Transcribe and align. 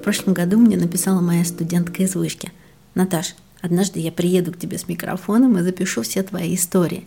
В 0.00 0.02
прошлом 0.02 0.32
году 0.32 0.56
мне 0.56 0.78
написала 0.78 1.20
моя 1.20 1.44
студентка 1.44 2.02
из 2.02 2.14
вышки. 2.14 2.50
Наташ, 2.94 3.34
однажды 3.60 4.00
я 4.00 4.10
приеду 4.10 4.50
к 4.50 4.58
тебе 4.58 4.78
с 4.78 4.88
микрофоном 4.88 5.58
и 5.58 5.62
запишу 5.62 6.00
все 6.00 6.22
твои 6.22 6.54
истории. 6.54 7.06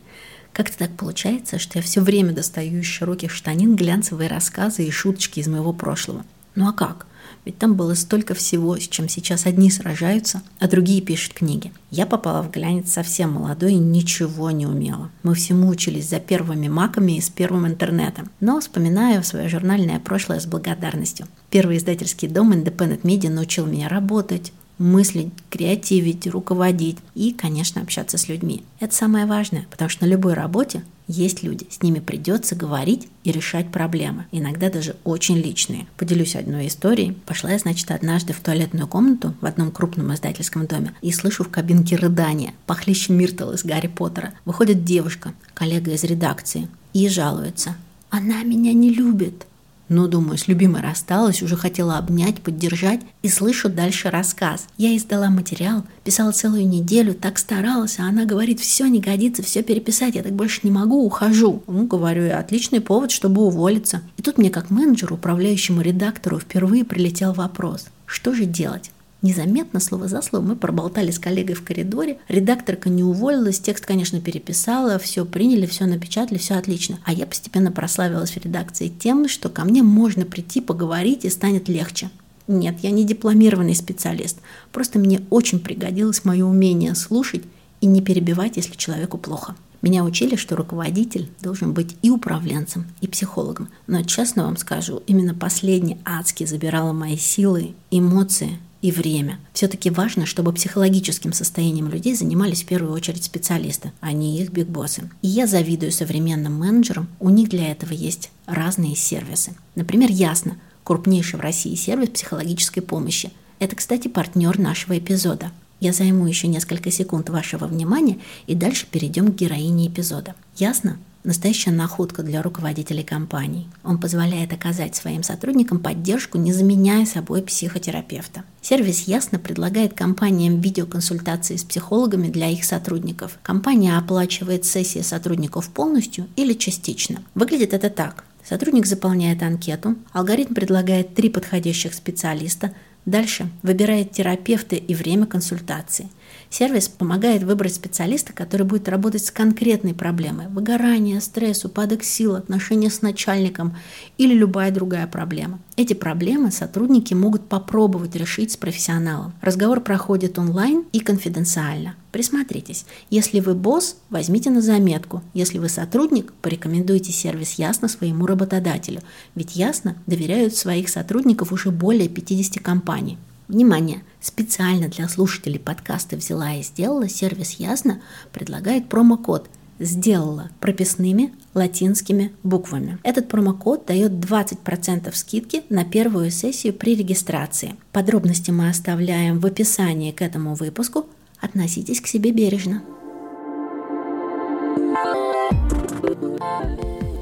Как-то 0.53 0.77
так 0.77 0.91
получается, 0.91 1.57
что 1.57 1.79
я 1.79 1.83
все 1.83 2.01
время 2.01 2.33
достаю 2.33 2.81
из 2.81 2.85
широких 2.85 3.31
штанин 3.31 3.75
глянцевые 3.75 4.29
рассказы 4.29 4.85
и 4.85 4.91
шуточки 4.91 5.39
из 5.39 5.47
моего 5.47 5.73
прошлого. 5.73 6.23
Ну 6.53 6.69
а 6.69 6.71
как? 6.71 7.07
Ведь 7.45 7.57
там 7.57 7.73
было 7.73 7.95
столько 7.95 8.35
всего, 8.35 8.77
с 8.77 8.87
чем 8.87 9.09
сейчас 9.09 9.47
одни 9.47 9.71
сражаются, 9.71 10.43
а 10.59 10.67
другие 10.67 11.01
пишут 11.01 11.33
книги. 11.33 11.73
Я 11.89 12.05
попала 12.05 12.43
в 12.43 12.51
глянец 12.51 12.91
совсем 12.91 13.31
молодой 13.31 13.73
и 13.73 13.79
ничего 13.79 14.51
не 14.51 14.67
умела. 14.67 15.09
Мы 15.23 15.33
всему 15.33 15.67
учились 15.67 16.09
за 16.09 16.19
первыми 16.19 16.67
маками 16.67 17.13
и 17.13 17.21
с 17.21 17.31
первым 17.31 17.65
интернетом. 17.65 18.29
Но 18.39 18.59
вспоминаю 18.59 19.23
свое 19.23 19.49
журнальное 19.49 19.99
прошлое 19.99 20.39
с 20.39 20.45
благодарностью. 20.45 21.27
Первый 21.53 21.77
издательский 21.77 22.27
дом 22.27 22.51
Independent 22.51 23.03
Media 23.03 23.29
научил 23.29 23.67
меня 23.67 23.87
работать, 23.87 24.51
мыслить, 24.79 25.31
креативить, 25.51 26.25
руководить 26.25 26.97
и, 27.13 27.31
конечно, 27.31 27.79
общаться 27.79 28.17
с 28.17 28.27
людьми. 28.27 28.63
Это 28.79 28.95
самое 28.95 29.27
важное, 29.27 29.67
потому 29.69 29.87
что 29.87 30.05
на 30.05 30.09
любой 30.09 30.33
работе 30.33 30.83
есть 31.07 31.43
люди, 31.43 31.67
с 31.69 31.83
ними 31.83 31.99
придется 31.99 32.55
говорить 32.55 33.07
и 33.23 33.31
решать 33.31 33.71
проблемы, 33.71 34.25
иногда 34.31 34.71
даже 34.71 34.95
очень 35.03 35.37
личные. 35.37 35.85
Поделюсь 35.95 36.35
одной 36.35 36.65
историей. 36.65 37.15
Пошла 37.27 37.51
я, 37.51 37.59
значит, 37.59 37.91
однажды 37.91 38.33
в 38.33 38.39
туалетную 38.39 38.87
комнату 38.87 39.35
в 39.39 39.45
одном 39.45 39.69
крупном 39.69 40.11
издательском 40.11 40.65
доме 40.65 40.95
и 41.03 41.11
слышу 41.11 41.43
в 41.43 41.49
кабинке 41.49 41.97
рыдания, 41.97 42.55
похлеще 42.65 43.13
Миртл 43.13 43.51
из 43.51 43.63
Гарри 43.63 43.89
Поттера. 43.95 44.33
Выходит 44.45 44.85
девушка, 44.85 45.35
коллега 45.53 45.91
из 45.91 46.03
редакции, 46.03 46.67
и 46.93 47.07
жалуется. 47.09 47.75
«Она 48.09 48.41
меня 48.41 48.73
не 48.73 48.89
любит, 48.89 49.45
но, 49.89 50.07
думаю, 50.07 50.37
с 50.37 50.47
любимой 50.47 50.81
рассталась, 50.81 51.41
уже 51.43 51.55
хотела 51.55 51.97
обнять, 51.97 52.41
поддержать 52.41 53.01
и 53.21 53.29
слышу 53.29 53.69
дальше 53.69 54.09
рассказ. 54.09 54.67
Я 54.77 54.95
издала 54.95 55.29
материал, 55.29 55.83
писала 56.03 56.31
целую 56.31 56.67
неделю, 56.67 57.13
так 57.13 57.37
старалась, 57.37 57.99
а 57.99 58.03
она 58.03 58.25
говорит, 58.25 58.59
все 58.59 58.87
не 58.87 58.99
годится, 58.99 59.43
все 59.43 59.63
переписать, 59.63 60.15
я 60.15 60.23
так 60.23 60.33
больше 60.33 60.61
не 60.63 60.71
могу, 60.71 61.05
ухожу. 61.05 61.63
Ну, 61.67 61.85
говорю 61.85 62.35
отличный 62.37 62.81
повод, 62.81 63.11
чтобы 63.11 63.41
уволиться. 63.41 64.01
И 64.17 64.21
тут 64.21 64.37
мне 64.37 64.49
как 64.49 64.69
менеджеру, 64.69 65.15
управляющему 65.15 65.81
редактору 65.81 66.39
впервые 66.39 66.85
прилетел 66.85 67.33
вопрос, 67.33 67.87
что 68.05 68.33
же 68.33 68.45
делать? 68.45 68.92
Незаметно, 69.23 69.79
слово 69.79 70.09
за 70.09 70.21
слово, 70.21 70.43
мы 70.43 70.55
проболтали 70.57 71.09
с 71.09 71.17
коллегой 71.17 71.55
в 71.55 71.63
коридоре. 71.63 72.17
Редакторка 72.27 72.89
не 72.89 73.05
уволилась, 73.05 73.57
текст, 73.57 73.85
конечно, 73.85 74.19
переписала, 74.19 74.99
все 74.99 75.23
приняли, 75.23 75.65
все 75.65 75.85
напечатали, 75.85 76.37
все 76.37 76.55
отлично. 76.55 76.99
А 77.05 77.13
я 77.13 77.25
постепенно 77.25 77.71
прославилась 77.71 78.31
в 78.31 78.43
редакции 78.43 78.89
тем, 78.89 79.29
что 79.29 79.47
ко 79.47 79.63
мне 79.63 79.81
можно 79.81 80.25
прийти, 80.25 80.59
поговорить 80.59 81.23
и 81.23 81.29
станет 81.29 81.69
легче. 81.69 82.09
Нет, 82.49 82.79
я 82.81 82.91
не 82.91 83.05
дипломированный 83.05 83.75
специалист. 83.75 84.39
Просто 84.73 84.99
мне 84.99 85.21
очень 85.29 85.61
пригодилось 85.61 86.25
мое 86.25 86.43
умение 86.43 86.93
слушать 86.93 87.43
и 87.79 87.85
не 87.85 88.01
перебивать, 88.01 88.57
если 88.57 88.75
человеку 88.75 89.17
плохо. 89.17 89.55
Меня 89.81 90.03
учили, 90.03 90.35
что 90.35 90.57
руководитель 90.57 91.29
должен 91.41 91.71
быть 91.71 91.95
и 92.01 92.09
управленцем, 92.09 92.87
и 92.99 93.07
психологом. 93.07 93.69
Но 93.87 94.03
честно 94.03 94.43
вам 94.43 94.57
скажу, 94.57 95.01
именно 95.07 95.33
последний 95.33 95.97
адски 96.03 96.45
забирала 96.45 96.91
мои 96.91 97.15
силы, 97.15 97.73
эмоции 97.89 98.59
и 98.83 98.91
время. 98.91 99.39
Все-таки 99.53 99.89
важно, 99.89 100.25
чтобы 100.25 100.51
психологическим 100.51 101.31
состоянием 101.31 101.87
людей 101.87 102.15
занимались 102.15 102.63
в 102.63 102.65
первую 102.65 102.91
очередь 102.93 103.23
специалисты, 103.23 103.93
а 104.01 104.11
не 104.11 104.37
их 104.41 104.51
бигбоссы. 104.51 105.09
И 105.21 105.29
я 105.29 105.47
завидую 105.47 105.93
современным 105.93 106.59
менеджерам, 106.59 107.07
у 107.21 107.29
них 107.29 107.47
для 107.47 107.71
этого 107.71 107.93
есть 107.93 108.29
разные 108.45 108.97
сервисы. 108.97 109.55
Например, 109.75 110.11
Ясно, 110.11 110.57
крупнейший 110.83 111.39
в 111.39 111.41
России 111.41 111.75
сервис 111.75 112.09
психологической 112.09 112.83
помощи. 112.83 113.31
Это, 113.57 113.77
кстати, 113.77 114.09
партнер 114.09 114.59
нашего 114.59 114.99
эпизода. 114.99 115.53
Я 115.79 115.93
займу 115.93 116.27
еще 116.27 116.47
несколько 116.47 116.91
секунд 116.91 117.29
вашего 117.29 117.67
внимания 117.67 118.19
и 118.47 118.53
дальше 118.53 118.85
перейдем 118.91 119.31
к 119.31 119.35
героине 119.35 119.87
эпизода. 119.87 120.35
Ясно? 120.57 120.97
Настоящая 121.23 121.71
находка 121.71 122.21
для 122.21 122.41
руководителей 122.41 123.03
компаний. 123.03 123.69
Он 123.85 123.97
позволяет 123.97 124.51
оказать 124.51 124.93
своим 124.93 125.23
сотрудникам 125.23 125.79
поддержку, 125.79 126.37
не 126.37 126.51
заменяя 126.51 127.05
собой 127.05 127.41
психотерапевта. 127.41 128.43
Сервис 128.61 129.07
ясно 129.07 129.39
предлагает 129.39 129.93
компаниям 129.93 130.59
видеоконсультации 130.59 131.55
с 131.55 131.63
психологами 131.63 132.27
для 132.27 132.49
их 132.49 132.65
сотрудников. 132.65 133.39
Компания 133.41 133.97
оплачивает 133.97 134.65
сессии 134.65 134.99
сотрудников 134.99 135.69
полностью 135.69 136.27
или 136.35 136.53
частично. 136.53 137.23
Выглядит 137.35 137.73
это 137.73 137.89
так. 137.89 138.25
Сотрудник 138.43 138.85
заполняет 138.85 139.41
анкету, 139.43 139.95
алгоритм 140.11 140.53
предлагает 140.53 141.15
три 141.15 141.29
подходящих 141.29 141.93
специалиста, 141.93 142.73
дальше 143.05 143.49
выбирает 143.61 144.11
терапевта 144.11 144.75
и 144.75 144.93
время 144.93 145.25
консультации– 145.25 146.09
Сервис 146.53 146.87
помогает 146.87 147.41
выбрать 147.41 147.73
специалиста, 147.73 148.31
который 148.31 148.67
будет 148.67 148.87
работать 148.87 149.25
с 149.25 149.31
конкретной 149.31 149.95
проблемой– 149.95 150.47
выгорание, 150.49 151.19
стресс, 151.19 151.65
упадок 151.65 152.03
сил, 152.03 152.35
отношения 152.35 152.91
с 152.91 153.01
начальником 153.01 153.75
или 154.19 154.35
любая 154.35 154.69
другая 154.69 155.07
проблема. 155.07 155.57
Эти 155.77 155.93
проблемы 155.93 156.51
сотрудники 156.51 157.15
могут 157.15 157.49
попробовать 157.49 158.15
решить 158.15 158.51
с 158.51 158.57
профессионалом. 158.57 159.33
Разговор 159.41 159.81
проходит 159.81 160.37
онлайн 160.37 160.85
и 160.91 160.99
конфиденциально. 160.99 161.95
Присмотритесь. 162.11 162.85
Если 163.09 163.39
вы 163.39 163.55
босс, 163.55 163.97
возьмите 164.11 164.51
на 164.51 164.61
заметку. 164.61 165.23
Если 165.33 165.57
вы 165.57 165.69
сотрудник, 165.69 166.33
порекомендуйте 166.33 167.11
сервис 167.11 167.53
Ясно 167.53 167.87
своему 167.87 168.27
работодателю. 168.27 169.01
Ведь 169.33 169.55
Ясно 169.55 169.95
доверяют 170.05 170.55
своих 170.55 170.89
сотрудников 170.89 171.51
уже 171.51 171.71
более 171.71 172.09
50 172.09 172.61
компаний. 172.61 173.17
Внимание! 173.53 174.01
Специально 174.19 174.87
для 174.87 175.07
слушателей 175.07 175.59
подкаста 175.59 176.17
«Взяла 176.17 176.55
и 176.55 176.63
сделала» 176.63 177.07
сервис 177.07 177.51
«Ясно» 177.59 178.01
предлагает 178.31 178.89
промокод 178.89 179.47
«Сделала» 179.77 180.49
прописными 180.59 181.35
латинскими 181.53 182.33
буквами. 182.41 182.97
Этот 183.03 183.27
промокод 183.27 183.85
дает 183.85 184.13
20% 184.13 185.13
скидки 185.13 185.61
на 185.69 185.85
первую 185.85 186.31
сессию 186.31 186.73
при 186.73 186.95
регистрации. 186.95 187.75
Подробности 187.91 188.49
мы 188.49 188.69
оставляем 188.69 189.39
в 189.39 189.45
описании 189.45 190.11
к 190.11 190.23
этому 190.23 190.55
выпуску. 190.55 191.05
Относитесь 191.39 192.01
к 192.01 192.07
себе 192.07 192.31
бережно. 192.31 192.81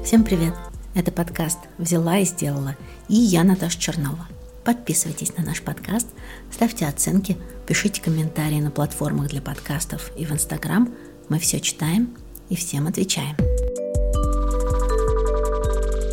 Всем 0.02 0.24
привет! 0.24 0.54
Это 0.94 1.12
подкаст 1.12 1.58
«Взяла 1.76 2.20
и 2.20 2.24
сделала» 2.24 2.74
и 3.08 3.16
я 3.16 3.44
Наташа 3.44 3.78
Чернова. 3.78 4.26
Подписывайтесь 4.64 5.36
на 5.36 5.44
наш 5.44 5.60
подкаст, 5.60 6.06
ставьте 6.50 6.86
оценки, 6.86 7.36
пишите 7.66 8.00
комментарии 8.00 8.60
на 8.60 8.70
платформах 8.70 9.28
для 9.28 9.42
подкастов 9.42 10.12
и 10.16 10.24
в 10.24 10.32
Инстаграм. 10.32 10.88
Мы 11.28 11.38
все 11.40 11.60
читаем 11.60 12.16
и 12.48 12.54
всем 12.54 12.86
отвечаем. 12.86 13.36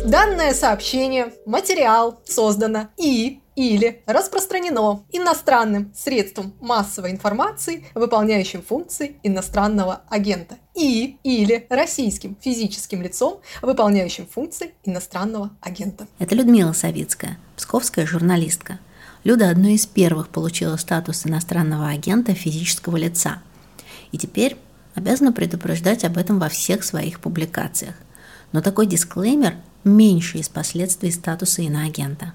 Данное 0.04 0.54
сообщение, 0.54 1.32
материал 1.46 2.20
создано 2.24 2.88
и 2.96 3.40
или 3.56 4.02
распространено 4.06 5.04
иностранным 5.12 5.92
средством 5.94 6.54
массовой 6.60 7.10
информации, 7.10 7.84
выполняющим 7.94 8.62
функции 8.62 9.16
иностранного 9.22 10.02
агента, 10.08 10.56
и 10.74 11.18
или 11.22 11.66
российским 11.68 12.36
физическим 12.40 13.02
лицом, 13.02 13.40
выполняющим 13.62 14.26
функции 14.26 14.74
иностранного 14.84 15.50
агента. 15.60 16.06
Это 16.18 16.34
Людмила 16.34 16.72
Савицкая, 16.72 17.38
псковская 17.56 18.06
журналистка. 18.06 18.78
Люда 19.24 19.50
одной 19.50 19.74
из 19.74 19.86
первых 19.86 20.28
получила 20.28 20.76
статус 20.76 21.26
иностранного 21.26 21.88
агента 21.88 22.34
физического 22.34 22.96
лица. 22.96 23.42
И 24.12 24.18
теперь 24.18 24.56
обязана 24.94 25.32
предупреждать 25.32 26.04
об 26.04 26.16
этом 26.16 26.38
во 26.38 26.48
всех 26.48 26.84
своих 26.84 27.20
публикациях. 27.20 27.94
Но 28.52 28.62
такой 28.62 28.86
дисклеймер 28.86 29.56
меньше 29.84 30.38
из 30.38 30.48
последствий 30.48 31.10
статуса 31.10 31.62
иноагента. 31.62 32.32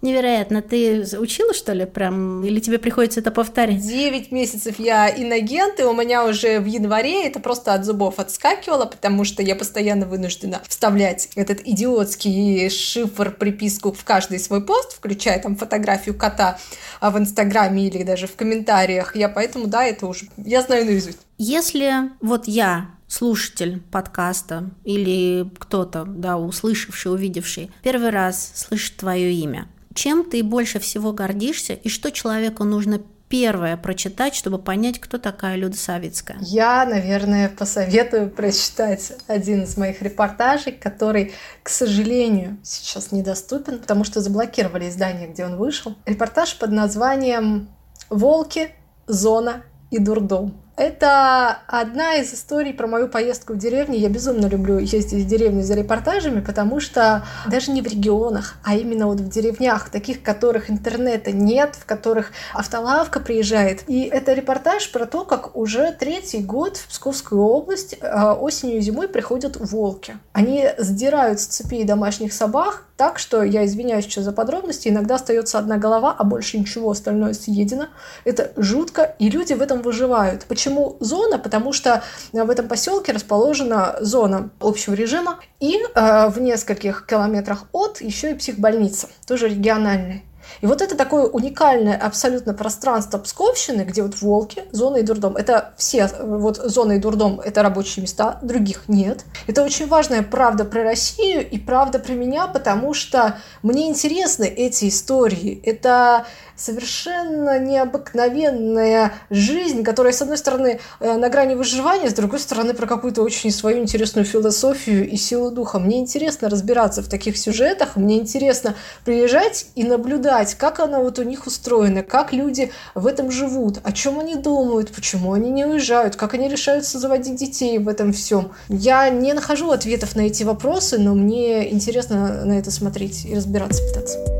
Невероятно. 0.00 0.62
Ты 0.62 1.04
учила, 1.18 1.52
что 1.52 1.72
ли, 1.72 1.84
прям? 1.84 2.44
Или 2.44 2.60
тебе 2.60 2.78
приходится 2.78 3.18
это 3.18 3.32
повторять? 3.32 3.80
Девять 3.80 4.30
месяцев 4.30 4.78
я 4.78 5.10
инагент, 5.10 5.80
и 5.80 5.82
у 5.82 5.92
меня 5.92 6.24
уже 6.24 6.60
в 6.60 6.66
январе 6.66 7.26
это 7.26 7.40
просто 7.40 7.74
от 7.74 7.84
зубов 7.84 8.18
отскакивало, 8.18 8.84
потому 8.84 9.24
что 9.24 9.42
я 9.42 9.56
постоянно 9.56 10.06
вынуждена 10.06 10.62
вставлять 10.68 11.30
этот 11.34 11.62
идиотский 11.66 12.70
шифр, 12.70 13.32
приписку 13.32 13.92
в 13.92 14.04
каждый 14.04 14.38
свой 14.38 14.64
пост, 14.64 14.96
включая 14.96 15.40
там 15.40 15.56
фотографию 15.56 16.16
кота 16.16 16.58
а, 17.00 17.10
в 17.10 17.18
Инстаграме 17.18 17.88
или 17.88 18.04
даже 18.04 18.28
в 18.28 18.36
комментариях. 18.36 19.16
Я 19.16 19.28
поэтому, 19.28 19.66
да, 19.66 19.84
это 19.84 20.06
уже, 20.06 20.26
я 20.36 20.62
знаю 20.62 20.86
наизусть. 20.86 21.18
Если 21.38 22.10
вот 22.20 22.46
я 22.46 22.97
слушатель 23.08 23.80
подкаста 23.90 24.70
или 24.84 25.50
кто-то, 25.58 26.04
да, 26.04 26.36
услышавший, 26.36 27.12
увидевший, 27.12 27.70
первый 27.82 28.10
раз 28.10 28.52
слышит 28.54 28.96
твое 28.96 29.32
имя, 29.32 29.68
чем 29.94 30.24
ты 30.24 30.42
больше 30.44 30.78
всего 30.78 31.12
гордишься 31.12 31.72
и 31.72 31.88
что 31.88 32.12
человеку 32.12 32.64
нужно 32.64 33.00
первое 33.28 33.76
прочитать, 33.76 34.34
чтобы 34.34 34.58
понять, 34.58 34.98
кто 35.00 35.18
такая 35.18 35.56
Люда 35.56 35.76
Савицкая? 35.76 36.38
Я, 36.40 36.84
наверное, 36.86 37.48
посоветую 37.48 38.30
прочитать 38.30 39.12
один 39.26 39.64
из 39.64 39.76
моих 39.76 40.02
репортажей, 40.02 40.72
который, 40.72 41.34
к 41.62 41.68
сожалению, 41.68 42.58
сейчас 42.62 43.12
недоступен, 43.12 43.78
потому 43.78 44.04
что 44.04 44.20
заблокировали 44.20 44.88
издание, 44.88 45.28
где 45.28 45.44
он 45.44 45.56
вышел. 45.56 45.94
Репортаж 46.06 46.58
под 46.58 46.72
названием 46.72 47.68
«Волки, 48.08 48.70
зона 49.06 49.64
и 49.90 49.98
дурдом». 49.98 50.62
Это 50.78 51.58
одна 51.66 52.14
из 52.14 52.32
историй 52.32 52.72
про 52.72 52.86
мою 52.86 53.08
поездку 53.08 53.54
в 53.54 53.58
деревню. 53.58 53.98
Я 53.98 54.08
безумно 54.08 54.46
люблю 54.46 54.78
ездить 54.78 55.24
в 55.24 55.26
деревню 55.26 55.64
за 55.64 55.74
репортажами, 55.74 56.40
потому 56.40 56.78
что 56.78 57.24
даже 57.50 57.72
не 57.72 57.82
в 57.82 57.86
регионах, 57.88 58.54
а 58.62 58.76
именно 58.76 59.08
вот 59.08 59.18
в 59.18 59.28
деревнях, 59.28 59.90
таких, 59.90 60.18
в 60.18 60.22
которых 60.22 60.70
интернета 60.70 61.32
нет, 61.32 61.74
в 61.74 61.84
которых 61.84 62.30
автолавка 62.54 63.18
приезжает. 63.18 63.82
И 63.88 64.02
это 64.02 64.34
репортаж 64.34 64.92
про 64.92 65.06
то, 65.06 65.24
как 65.24 65.56
уже 65.56 65.90
третий 65.90 66.38
год 66.38 66.76
в 66.76 66.86
Псковскую 66.86 67.42
область 67.42 67.96
а, 68.00 68.34
осенью 68.34 68.78
и 68.78 68.80
зимой 68.80 69.08
приходят 69.08 69.56
волки. 69.56 70.16
Они 70.32 70.68
сдирают 70.78 71.40
с 71.40 71.46
цепей 71.46 71.82
домашних 71.82 72.32
собак, 72.32 72.84
так, 72.98 73.20
что 73.20 73.44
я 73.44 73.64
извиняюсь 73.64 74.06
сейчас 74.06 74.24
за 74.24 74.32
подробности, 74.32 74.88
иногда 74.88 75.14
остается 75.14 75.56
одна 75.60 75.76
голова, 75.76 76.14
а 76.18 76.24
больше 76.24 76.58
ничего 76.58 76.90
остальное 76.90 77.32
съедено. 77.32 77.86
Это 78.24 78.50
жутко, 78.56 79.14
и 79.20 79.30
люди 79.30 79.52
в 79.52 79.62
этом 79.62 79.82
выживают. 79.82 80.46
Почему 80.46 80.67
зона? 81.00 81.38
Потому 81.38 81.72
что 81.72 82.02
в 82.32 82.50
этом 82.50 82.68
поселке 82.68 83.12
расположена 83.12 83.96
зона 84.00 84.50
общего 84.60 84.94
режима, 84.94 85.40
и 85.60 85.78
э, 85.78 86.28
в 86.28 86.40
нескольких 86.40 87.06
километрах 87.06 87.64
от 87.72 88.00
еще 88.00 88.32
и 88.32 88.34
психбольница, 88.34 89.08
тоже 89.26 89.48
региональная. 89.48 90.22
И 90.60 90.66
вот 90.66 90.82
это 90.82 90.96
такое 90.96 91.26
уникальное 91.26 91.96
абсолютно 91.96 92.54
пространство 92.54 93.18
Псковщины, 93.18 93.82
где 93.82 94.02
вот 94.02 94.20
волки, 94.20 94.64
зона 94.72 94.98
и 94.98 95.02
дурдом. 95.02 95.36
Это 95.36 95.72
все, 95.76 96.10
вот 96.20 96.56
зона 96.56 96.92
и 96.92 96.98
дурдом, 96.98 97.40
это 97.40 97.62
рабочие 97.62 98.02
места, 98.02 98.38
других 98.42 98.88
нет. 98.88 99.24
Это 99.46 99.62
очень 99.62 99.86
важная 99.86 100.22
правда 100.22 100.64
про 100.64 100.82
Россию 100.82 101.48
и 101.48 101.58
правда 101.58 101.98
про 101.98 102.12
меня, 102.12 102.46
потому 102.46 102.94
что 102.94 103.38
мне 103.62 103.88
интересны 103.88 104.44
эти 104.44 104.88
истории. 104.88 105.60
Это 105.64 106.26
совершенно 106.58 107.58
необыкновенная 107.58 109.12
жизнь, 109.30 109.82
которая, 109.84 110.12
с 110.12 110.20
одной 110.20 110.36
стороны, 110.36 110.80
э, 111.00 111.16
на 111.16 111.28
грани 111.28 111.54
выживания, 111.54 112.10
с 112.10 112.14
другой 112.14 112.40
стороны, 112.40 112.74
про 112.74 112.86
какую-то 112.86 113.22
очень 113.22 113.50
свою 113.50 113.78
интересную 113.78 114.24
философию 114.24 115.08
и 115.08 115.16
силу 115.16 115.50
духа. 115.50 115.78
Мне 115.78 116.00
интересно 116.00 116.48
разбираться 116.48 117.02
в 117.02 117.08
таких 117.08 117.38
сюжетах, 117.38 117.96
мне 117.96 118.18
интересно 118.18 118.74
приезжать 119.04 119.66
и 119.74 119.84
наблюдать, 119.84 120.54
как 120.54 120.80
она 120.80 121.00
вот 121.00 121.18
у 121.18 121.22
них 121.22 121.46
устроена, 121.46 122.02
как 122.02 122.32
люди 122.32 122.72
в 122.94 123.06
этом 123.06 123.30
живут, 123.30 123.78
о 123.84 123.92
чем 123.92 124.18
они 124.18 124.34
думают, 124.34 124.90
почему 124.90 125.32
они 125.32 125.50
не 125.50 125.64
уезжают, 125.64 126.16
как 126.16 126.34
они 126.34 126.48
решаются 126.48 126.98
заводить 126.98 127.36
детей 127.36 127.78
в 127.78 127.88
этом 127.88 128.12
всем. 128.12 128.52
Я 128.68 129.08
не 129.10 129.32
нахожу 129.32 129.70
ответов 129.70 130.16
на 130.16 130.22
эти 130.22 130.42
вопросы, 130.42 130.98
но 130.98 131.14
мне 131.14 131.72
интересно 131.72 132.44
на 132.44 132.58
это 132.58 132.70
смотреть 132.70 133.24
и 133.24 133.34
разбираться 133.34 133.82
пытаться. 133.82 134.37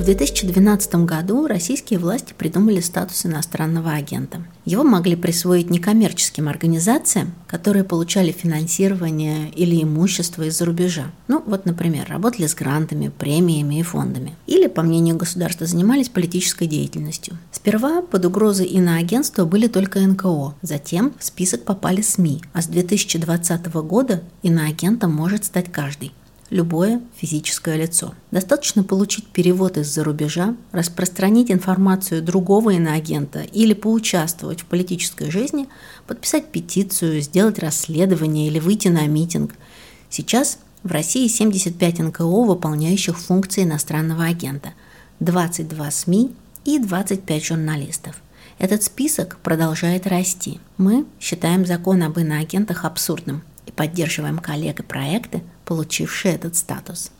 В 0.00 0.04
2012 0.06 0.94
году 1.04 1.46
российские 1.46 1.98
власти 1.98 2.32
придумали 2.32 2.80
статус 2.80 3.26
иностранного 3.26 3.92
агента. 3.92 4.42
Его 4.64 4.82
могли 4.82 5.14
присвоить 5.14 5.68
некоммерческим 5.68 6.48
организациям, 6.48 7.34
которые 7.46 7.84
получали 7.84 8.32
финансирование 8.32 9.50
или 9.50 9.82
имущество 9.82 10.44
из-за 10.44 10.64
рубежа. 10.64 11.10
Ну, 11.28 11.42
вот, 11.46 11.66
например, 11.66 12.06
работали 12.08 12.46
с 12.46 12.54
грантами, 12.54 13.08
премиями 13.08 13.80
и 13.80 13.82
фондами. 13.82 14.36
Или, 14.46 14.68
по 14.68 14.80
мнению 14.80 15.18
государства, 15.18 15.66
занимались 15.66 16.08
политической 16.08 16.66
деятельностью. 16.66 17.36
Сперва 17.52 18.00
под 18.00 18.24
угрозой 18.24 18.68
иноагентства 18.68 19.44
были 19.44 19.66
только 19.66 20.00
НКО, 20.00 20.54
затем 20.62 21.12
в 21.18 21.24
список 21.24 21.64
попали 21.64 22.00
СМИ, 22.00 22.40
а 22.54 22.62
с 22.62 22.68
2020 22.68 23.66
года 23.66 24.22
иноагентом 24.42 25.12
может 25.12 25.44
стать 25.44 25.70
каждый 25.70 26.12
любое 26.50 27.00
физическое 27.16 27.76
лицо. 27.76 28.14
Достаточно 28.30 28.82
получить 28.82 29.26
перевод 29.28 29.78
из-за 29.78 30.04
рубежа, 30.04 30.56
распространить 30.72 31.50
информацию 31.50 32.22
другого 32.22 32.70
иноагента 32.70 33.40
или 33.40 33.72
поучаствовать 33.72 34.62
в 34.62 34.66
политической 34.66 35.30
жизни, 35.30 35.68
подписать 36.06 36.50
петицию, 36.50 37.22
сделать 37.22 37.58
расследование 37.60 38.48
или 38.48 38.58
выйти 38.58 38.88
на 38.88 39.06
митинг. 39.06 39.54
Сейчас 40.10 40.58
в 40.82 40.90
России 40.90 41.28
75 41.28 42.00
НКО, 42.00 42.24
выполняющих 42.24 43.18
функции 43.18 43.62
иностранного 43.62 44.24
агента, 44.24 44.74
22 45.20 45.90
СМИ 45.90 46.34
и 46.64 46.78
25 46.78 47.44
журналистов. 47.44 48.16
Этот 48.58 48.82
список 48.82 49.38
продолжает 49.38 50.06
расти. 50.06 50.60
Мы 50.76 51.06
считаем 51.18 51.64
закон 51.64 52.02
об 52.02 52.18
иноагентах 52.18 52.84
абсурдным 52.84 53.42
и 53.70 53.72
поддерживаем 53.72 54.38
коллег 54.38 54.80
и 54.80 54.82
проекты, 54.82 55.42
получившие 55.64 56.34
этот 56.34 56.56
статус. 56.56 57.12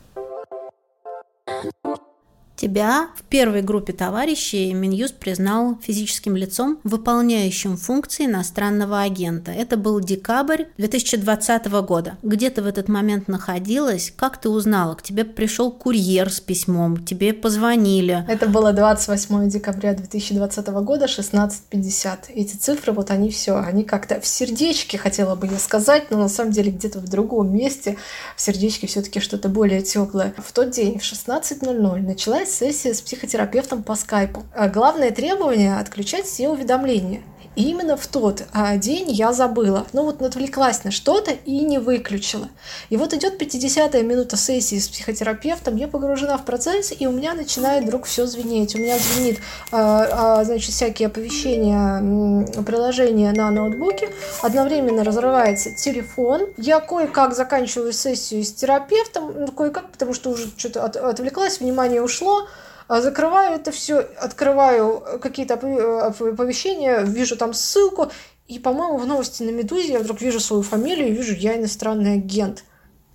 Тебя 2.60 3.08
в 3.16 3.22
первой 3.22 3.62
группе 3.62 3.94
товарищей 3.94 4.74
Минюст 4.74 5.14
признал 5.14 5.78
физическим 5.82 6.36
лицом, 6.36 6.78
выполняющим 6.84 7.78
функции 7.78 8.26
иностранного 8.26 9.00
агента. 9.00 9.50
Это 9.50 9.78
был 9.78 9.98
декабрь 9.98 10.64
2020 10.76 11.68
года. 11.82 12.18
Где 12.22 12.50
ты 12.50 12.60
в 12.60 12.66
этот 12.66 12.90
момент 12.90 13.28
находилась? 13.28 14.12
Как 14.14 14.38
ты 14.38 14.50
узнала? 14.50 14.94
К 14.94 15.00
тебе 15.02 15.24
пришел 15.24 15.72
курьер 15.72 16.30
с 16.30 16.40
письмом, 16.40 17.02
тебе 17.02 17.32
позвонили. 17.32 18.26
Это 18.28 18.46
было 18.46 18.74
28 18.74 19.48
декабря 19.48 19.94
2020 19.94 20.66
года, 20.68 21.06
16.50. 21.06 22.18
Эти 22.28 22.56
цифры, 22.56 22.92
вот 22.92 23.10
они 23.10 23.30
все, 23.30 23.56
они 23.56 23.84
как-то 23.84 24.20
в 24.20 24.26
сердечке, 24.26 24.98
хотела 24.98 25.34
бы 25.34 25.46
я 25.46 25.58
сказать, 25.58 26.10
но 26.10 26.18
на 26.18 26.28
самом 26.28 26.52
деле 26.52 26.70
где-то 26.72 26.98
в 26.98 27.08
другом 27.08 27.56
месте 27.56 27.96
в 28.36 28.42
сердечке 28.42 28.86
все-таки 28.86 29.18
что-то 29.20 29.48
более 29.48 29.80
теплое. 29.80 30.34
В 30.36 30.52
тот 30.52 30.68
день 30.72 30.98
в 30.98 31.02
16.00 31.02 32.02
началась 32.02 32.50
сессия 32.50 32.94
с 32.94 33.00
психотерапевтом 33.00 33.82
по 33.82 33.94
скайпу. 33.94 34.44
А 34.55 34.69
главное 34.69 35.11
требование– 35.11 35.76
отключать 35.79 36.26
все 36.26 36.49
уведомления. 36.49 37.23
Именно 37.60 37.96
в 37.96 38.06
тот 38.06 38.44
а, 38.52 38.76
день 38.76 39.10
я 39.10 39.32
забыла. 39.32 39.86
Ну 39.92 40.04
вот 40.04 40.22
отвлеклась 40.22 40.82
на 40.84 40.90
что-то 40.90 41.32
и 41.32 41.60
не 41.60 41.78
выключила. 41.78 42.48
И 42.88 42.96
вот 42.96 43.12
идет 43.12 43.40
50-я 43.40 44.02
минута 44.02 44.36
сессии 44.36 44.78
с 44.78 44.88
психотерапевтом, 44.88 45.76
я 45.76 45.86
погружена 45.86 46.38
в 46.38 46.44
процесс, 46.44 46.92
и 46.98 47.06
у 47.06 47.12
меня 47.12 47.34
начинает 47.34 47.84
вдруг 47.84 48.06
все 48.06 48.26
звенеть. 48.26 48.74
У 48.74 48.78
меня 48.78 48.98
звенит, 48.98 49.40
а, 49.72 50.38
а, 50.40 50.44
значит, 50.44 50.72
всякие 50.72 51.08
оповещения, 51.08 52.62
приложения 52.62 53.32
на 53.32 53.50
ноутбуке. 53.50 54.08
Одновременно 54.42 55.04
разрывается 55.04 55.74
телефон. 55.74 56.46
Я 56.56 56.80
кое-как 56.80 57.35
заканчиваю 57.35 57.92
сессию 57.92 58.42
с 58.42 58.52
терапевтом, 58.52 59.35
ну, 59.37 59.49
кое-как, 59.49 59.90
потому 59.92 60.14
что 60.14 60.30
уже 60.30 60.49
что-то 60.56 60.85
от, 60.85 60.96
отвлеклась, 60.96 61.61
внимание 61.61 62.00
ушло. 62.00 62.46
А 62.90 63.00
закрываю 63.00 63.54
это 63.54 63.70
все, 63.70 64.00
открываю 64.18 65.20
какие-то 65.23 65.54
оповещения, 65.54 67.02
вижу 67.02 67.37
там 67.37 67.54
ссылку, 67.54 68.11
и, 68.49 68.59
по-моему, 68.59 68.97
в 68.97 69.06
новости 69.06 69.44
на 69.44 69.50
Медузе 69.50 69.92
я 69.92 70.00
вдруг 70.00 70.20
вижу 70.20 70.40
свою 70.40 70.64
фамилию 70.64 71.06
и 71.06 71.12
вижу, 71.12 71.32
я 71.32 71.56
иностранный 71.56 72.14
агент. 72.14 72.64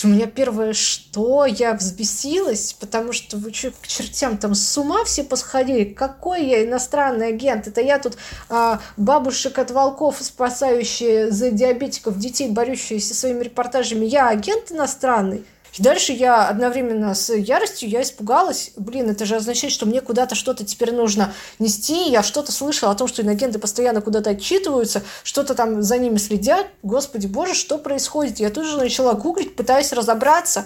У 0.02 0.08
меня 0.08 0.28
первое, 0.28 0.72
что 0.72 1.46
я 1.46 1.74
взбесилась, 1.74 2.72
потому 2.72 3.12
что 3.12 3.36
вы 3.36 3.54
что, 3.54 3.72
к 3.72 3.88
чертям 3.88 4.38
там 4.38 4.56
с 4.56 4.78
ума 4.78 5.04
все 5.04 5.26
посходили? 5.26 5.84
Какой 5.84 6.46
я 6.46 6.64
иностранный 6.64 7.28
агент? 7.28 7.68
Это 7.68 7.82
я 7.82 8.00
тут 8.00 8.18
а, 8.48 8.80
бабушек 8.96 9.60
от 9.60 9.72
волков, 9.72 10.20
спасающие 10.22 11.32
за 11.32 11.52
диабетиков 11.52 12.18
детей, 12.18 12.50
борющиеся 12.50 13.14
своими 13.14 13.44
репортажами. 13.44 14.06
Я 14.06 14.30
агент 14.30 14.72
иностранный? 14.72 15.44
И 15.78 15.82
дальше 15.82 16.14
я 16.14 16.48
одновременно 16.48 17.14
с 17.14 17.34
яростью 17.34 17.90
я 17.90 18.02
испугалась. 18.02 18.72
Блин, 18.78 19.10
это 19.10 19.26
же 19.26 19.36
означает, 19.36 19.74
что 19.74 19.86
мне 19.86 20.00
куда-то 20.00 20.34
что-то 20.36 20.66
теперь 20.66 20.94
нужно 20.94 21.34
нести. 21.60 22.10
Я 22.10 22.24
что-то 22.24 22.52
слышала 22.52 22.92
о 22.92 22.96
том, 22.96 23.08
что 23.08 23.22
иногенты 23.22 23.60
постоянно 23.60 24.02
куда-то 24.02 24.32
отчитываются, 24.32 25.04
что-то 25.24 25.54
там 25.54 25.82
за 25.84 25.98
ними 25.98 26.18
следят. 26.18 26.68
Господи 26.82 27.28
боже, 27.28 27.54
что 27.54 27.78
происходит? 27.78 28.40
Я 28.40 28.50
тут 28.50 28.66
же 28.66 28.78
начала 28.78 29.14
гуглить, 29.14 29.56
пытаясь 29.56 29.92
разобраться. 29.92 30.66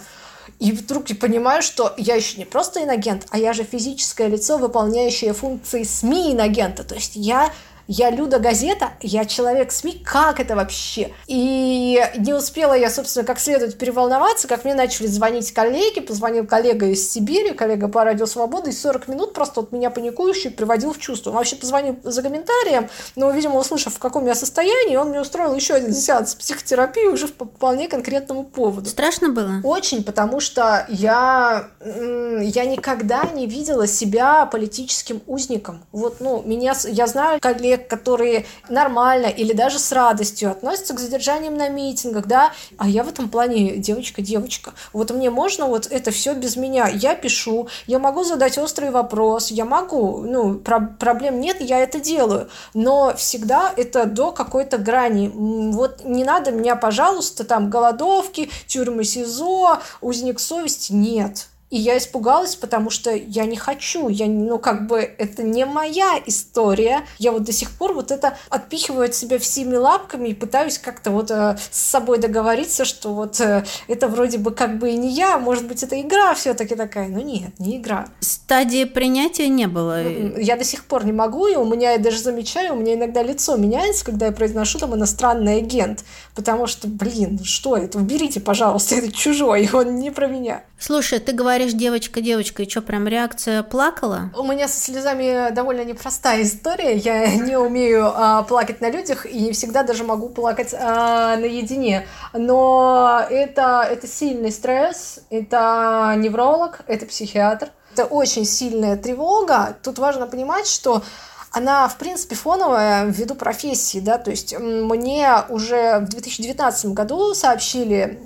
И 0.60 0.72
вдруг 0.72 1.10
я 1.10 1.16
понимаю, 1.16 1.62
что 1.62 1.94
я 1.98 2.16
еще 2.16 2.38
не 2.38 2.46
просто 2.46 2.84
иногент, 2.84 3.25
а 3.30 3.38
я 3.38 3.54
же 3.54 3.63
физическое 3.63 4.28
лицо, 4.28 4.58
выполняющее 4.58 5.34
функции 5.34 5.84
СМИ 5.84 6.34
иногента. 6.34 6.84
То 6.84 6.96
есть 6.96 7.16
я 7.16 7.51
Я 7.91 8.12
Люда 8.12 8.38
Газета, 8.38 8.91
я 9.01 9.25
человек 9.25 9.72
СМИ, 9.72 10.03
как 10.05 10.39
это 10.39 10.55
вообще? 10.55 11.12
И 11.25 12.00
не 12.17 12.36
успела 12.36 12.74
я, 12.74 12.88
собственно, 12.88 13.25
как 13.25 13.39
следует 13.39 13.79
переволноваться, 13.79 14.48
как 14.48 14.63
мне 14.63 14.75
начали 14.75 15.08
звонить 15.08 15.51
коллеги, 15.51 16.00
позвонил 16.00 16.46
коллега 16.46 16.86
из 16.86 17.12
Сибири, 17.12 17.55
коллега 17.55 17.88
по 17.88 18.03
Радио 18.03 18.27
Свобода, 18.27 18.69
и 18.69 18.74
40 18.74 19.08
минут 19.08 19.34
просто 19.34 19.62
от 19.62 19.72
меня 19.72 19.89
паникующий 19.89 20.51
приводил 20.51 20.93
в 20.93 21.00
чувство. 21.00 21.31
Он 21.31 21.38
вообще 21.38 21.55
позвонил 21.55 21.98
за 22.03 22.22
комментарием, 22.22 22.89
но, 23.15 23.31
видимо, 23.31 23.58
услышав, 23.58 23.96
в 23.96 24.00
каком 24.00 24.27
я 24.27 24.36
состоянии, 24.36 24.96
он 24.96 25.10
мне 25.10 25.19
устроил 25.19 25.55
еще 25.55 25.74
один 25.74 25.91
сеанс 25.91 26.36
психотерапии 26.36 27.08
уже 27.08 27.27
по 27.27 27.46
вполне 27.46 27.88
конкретному 27.88 28.43
поводу. 28.43 28.88
Страшно 28.88 29.29
было? 29.29 29.62
Очень, 29.63 30.03
потому 30.03 30.41
что 30.41 30.86
я, 30.89 31.69
я 31.84 32.65
никогда 32.65 33.24
не 33.34 33.48
видела 33.48 33.88
себя 33.88 34.46
политическим 34.46 35.24
узником. 35.25 35.84
Вот, 35.91 36.17
ну, 36.19 36.43
меня, 36.46 36.75
я 36.86 37.08
знаю 37.08 37.39
коллег, 37.41 37.79
которые 37.88 38.46
нормально 38.70 39.28
или 39.28 39.54
даже 39.54 39.80
с 39.80 39.92
радостью 39.92 40.52
относятся 40.52 40.94
к 40.94 41.00
задержаниям 41.00 41.56
на 41.58 41.70
митингах, 41.70 42.26
да, 42.26 42.52
а 42.78 42.88
я 42.88 43.04
в 43.04 43.10
этом 43.10 43.30
плане 43.30 43.78
девочка-девочка. 43.78 44.74
Вот 44.94 45.12
мне 45.12 45.30
можно 45.30 45.66
вот 45.66 45.88
это 45.90 46.12
все 46.12 46.34
без 46.34 46.56
меня. 46.56 46.88
Я 46.88 47.16
пишу, 47.16 47.68
я 47.88 48.00
могу 48.00 48.24
задать 48.24 48.58
острый 48.58 48.92
вопрос, 48.92 49.52
я 49.52 49.66
могу, 49.66 50.22
ну, 50.22 50.56
про 50.56 50.80
проблем 50.80 51.40
нет, 51.40 51.62
я 51.62 51.80
это 51.80 52.00
делаю. 52.00 52.50
Но 52.74 53.14
всегда 53.16 53.74
это 53.76 54.06
до 54.06 54.32
какой-то 54.32 54.78
грани. 54.78 55.32
Вот 55.34 56.04
не 56.04 56.24
надо 56.24 56.52
меня, 56.52 56.76
пожалуйста, 56.76 57.44
там 57.44 57.70
голодовки, 57.70 58.50
тюрьмы 58.68 59.04
СИЗО, 59.04 59.80
узник 60.02 60.40
совести. 60.40 60.94
Нет. 60.94 61.48
И 61.70 61.78
я 61.78 61.98
испугалась, 61.98 62.56
потому 62.56 62.90
что 62.90 63.12
я 63.12 63.46
не 63.46 63.56
хочу, 63.56 64.10
я, 64.10 64.26
ну, 64.26 64.58
как 64.58 64.88
бы, 64.88 65.00
это 65.00 65.44
не 65.44 65.66
моя 65.66 66.20
история. 66.26 67.06
Я 67.20 67.32
вот 67.32 67.44
до 67.44 67.52
сих 67.52 67.72
пор 67.72 67.94
вот 67.94 68.12
это 68.12 68.38
отпихиваю 68.50 69.06
от 69.06 69.16
себя 69.16 69.38
всеми 69.38 69.76
лапками 69.76 70.30
и 70.30 70.34
пытаюсь 70.34 70.80
как-то 70.80 71.12
вот 71.12 71.30
э, 71.30 71.58
с 71.70 71.80
собой 71.80 72.18
договориться, 72.18 72.86
что 72.86 73.14
вот 73.14 73.40
э, 73.40 73.66
это 73.88 74.08
вроде 74.08 74.40
бы 74.40 74.52
как 74.52 74.80
бы 74.80 74.90
и 74.90 74.98
не 74.98 75.12
я, 75.12 75.38
может 75.38 75.68
быть, 75.68 75.84
это 75.84 76.00
игра 76.02 76.34
все 76.34 76.56
таки 76.56 76.74
такая. 76.74 77.08
Но 77.08 77.20
нет, 77.20 77.60
не 77.60 77.78
игра. 77.78 78.08
Стадии 78.20 78.86
принятия 78.86 79.48
не 79.48 79.68
было? 79.68 80.02
М-м, 80.02 80.40
я 80.40 80.58
до 80.58 80.64
сих 80.64 80.86
пор 80.86 81.06
не 81.06 81.12
могу, 81.12 81.46
и 81.46 81.56
у 81.56 81.66
меня, 81.66 81.92
я 81.92 81.98
даже 82.00 82.18
замечаю, 82.18 82.74
у 82.74 82.78
меня 82.78 82.96
иногда 82.96 83.22
лицо 83.22 83.56
меняется, 83.58 84.06
когда 84.06 84.26
я 84.26 84.32
произношу 84.32 84.80
там 84.80 84.96
иностранный 84.96 85.58
агент, 85.58 86.04
потому 86.34 86.66
что, 86.66 86.88
блин, 86.88 87.40
что 87.44 87.78
это, 87.78 88.00
уберите, 88.00 88.40
пожалуйста, 88.40 88.96
это 89.00 89.12
чужой, 89.12 89.70
он 89.72 89.98
не 89.98 90.10
про 90.10 90.26
меня. 90.26 90.64
Слушай, 90.80 91.20
ты 91.20 91.34
говоришь 91.34 91.74
девочка, 91.74 92.22
девочка, 92.22 92.64
и 92.64 92.70
что, 92.70 92.82
прям 92.82 93.06
реакция 93.06 93.64
плакала? 93.64 94.32
У 94.36 94.44
меня 94.44 94.70
со 94.70 94.80
слезами 94.80 95.52
довольно 95.52 95.84
непростая 95.84 96.44
история. 96.44 96.96
Я 96.96 97.36
не 97.36 97.58
умею 97.58 98.12
а, 98.16 98.44
плакать 98.44 98.80
на 98.80 98.90
людях 98.90 99.26
и 99.26 99.42
не 99.42 99.52
всегда 99.52 99.84
даже 99.84 100.06
могу 100.06 100.30
плакать 100.30 100.74
а, 100.74 101.36
наедине. 101.36 102.08
Но 102.34 103.26
это, 103.30 103.86
это 103.90 104.08
сильный 104.08 104.52
стресс, 104.52 105.20
это 105.30 106.14
невролог, 106.18 106.80
это 106.88 107.06
психиатр. 107.06 107.70
Это 107.92 108.06
очень 108.06 108.46
сильная 108.46 108.96
тревога. 108.96 109.76
Тут 109.84 110.00
важно 110.00 110.28
понимать, 110.28 110.68
что 110.68 111.04
она, 111.51 111.88
в 111.88 111.98
принципе, 111.98 112.36
фоновая 112.36 113.06
ввиду 113.06 113.34
профессии, 113.34 114.00
да, 114.00 114.18
то 114.18 114.29
есть 114.29 114.56
мне 114.58 115.29
уже 115.50 116.00
в 116.00 116.10
2019 116.10 116.88
году 116.94 117.34
сообщили 117.34 118.20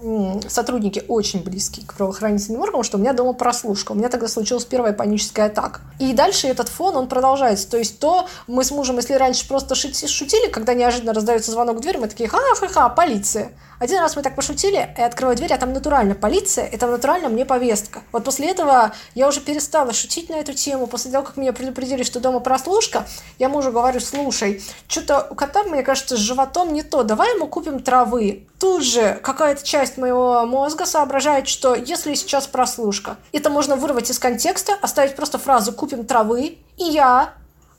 сотрудники 0.49 1.03
очень 1.07 1.43
близкие 1.43 1.85
к 1.85 1.93
правоохранительным 1.93 2.61
органам, 2.61 2.83
что 2.83 2.97
у 2.97 2.99
меня 2.99 3.13
дома 3.13 3.33
прослушка. 3.33 3.93
У 3.93 3.95
меня 3.95 4.09
тогда 4.09 4.27
случилась 4.27 4.65
первая 4.65 4.93
паническая 4.93 5.47
атака. 5.47 5.81
И 5.99 6.11
дальше 6.13 6.47
этот 6.47 6.67
фон, 6.67 6.97
он 6.97 7.07
продолжается. 7.07 7.69
То 7.69 7.77
есть 7.77 7.99
то 7.99 8.27
мы 8.47 8.63
с 8.63 8.71
мужем, 8.71 8.97
если 8.97 9.13
раньше 9.13 9.47
просто 9.47 9.75
шутили, 9.75 10.49
когда 10.49 10.73
неожиданно 10.73 11.13
раздается 11.13 11.51
звонок 11.51 11.77
в 11.77 11.79
дверь, 11.79 11.99
мы 11.99 12.07
такие, 12.07 12.27
ха-ха-ха, 12.27 12.89
полиция. 12.89 13.51
Один 13.83 13.99
раз 13.99 14.15
мы 14.15 14.21
так 14.21 14.33
пошутили, 14.33 14.95
и 14.97 15.01
открываю 15.01 15.35
дверь, 15.35 15.51
а 15.51 15.57
там 15.57 15.73
натурально 15.73 16.15
полиция, 16.15 16.67
и 16.67 16.77
там 16.77 16.89
натурально 16.89 17.27
мне 17.27 17.43
повестка. 17.43 18.03
Вот 18.13 18.23
после 18.23 18.49
этого 18.49 18.93
я 19.13 19.27
уже 19.27 19.41
перестала 19.41 19.91
шутить 19.91 20.29
на 20.29 20.35
эту 20.35 20.53
тему. 20.53 20.87
После 20.87 21.11
того, 21.11 21.25
как 21.25 21.35
меня 21.35 21.51
предупредили, 21.51 22.03
что 22.03 22.21
дома 22.21 22.39
прослушка, 22.39 23.05
я 23.39 23.49
мужу 23.49 23.73
говорю, 23.73 23.99
слушай, 23.99 24.63
что-то 24.87 25.27
у 25.29 25.35
кота, 25.35 25.63
мне 25.63 25.83
кажется, 25.83 26.15
с 26.15 26.19
животом 26.21 26.71
не 26.71 26.81
то, 26.81 27.03
давай 27.03 27.35
ему 27.35 27.47
купим 27.47 27.81
травы. 27.81 28.47
Тут 28.57 28.85
же 28.85 29.19
какая-то 29.21 29.65
часть 29.65 29.97
моего 29.97 30.45
мозга 30.45 30.85
соображает, 30.85 31.49
что 31.49 31.75
если 31.75 32.13
сейчас 32.13 32.47
прослушка, 32.47 33.17
это 33.33 33.49
можно 33.49 33.75
вырвать 33.75 34.09
из 34.09 34.17
контекста, 34.17 34.77
оставить 34.81 35.17
просто 35.17 35.39
фразу 35.39 35.73
«купим 35.73 36.05
травы», 36.05 36.57
и 36.77 36.85
я 36.85 37.33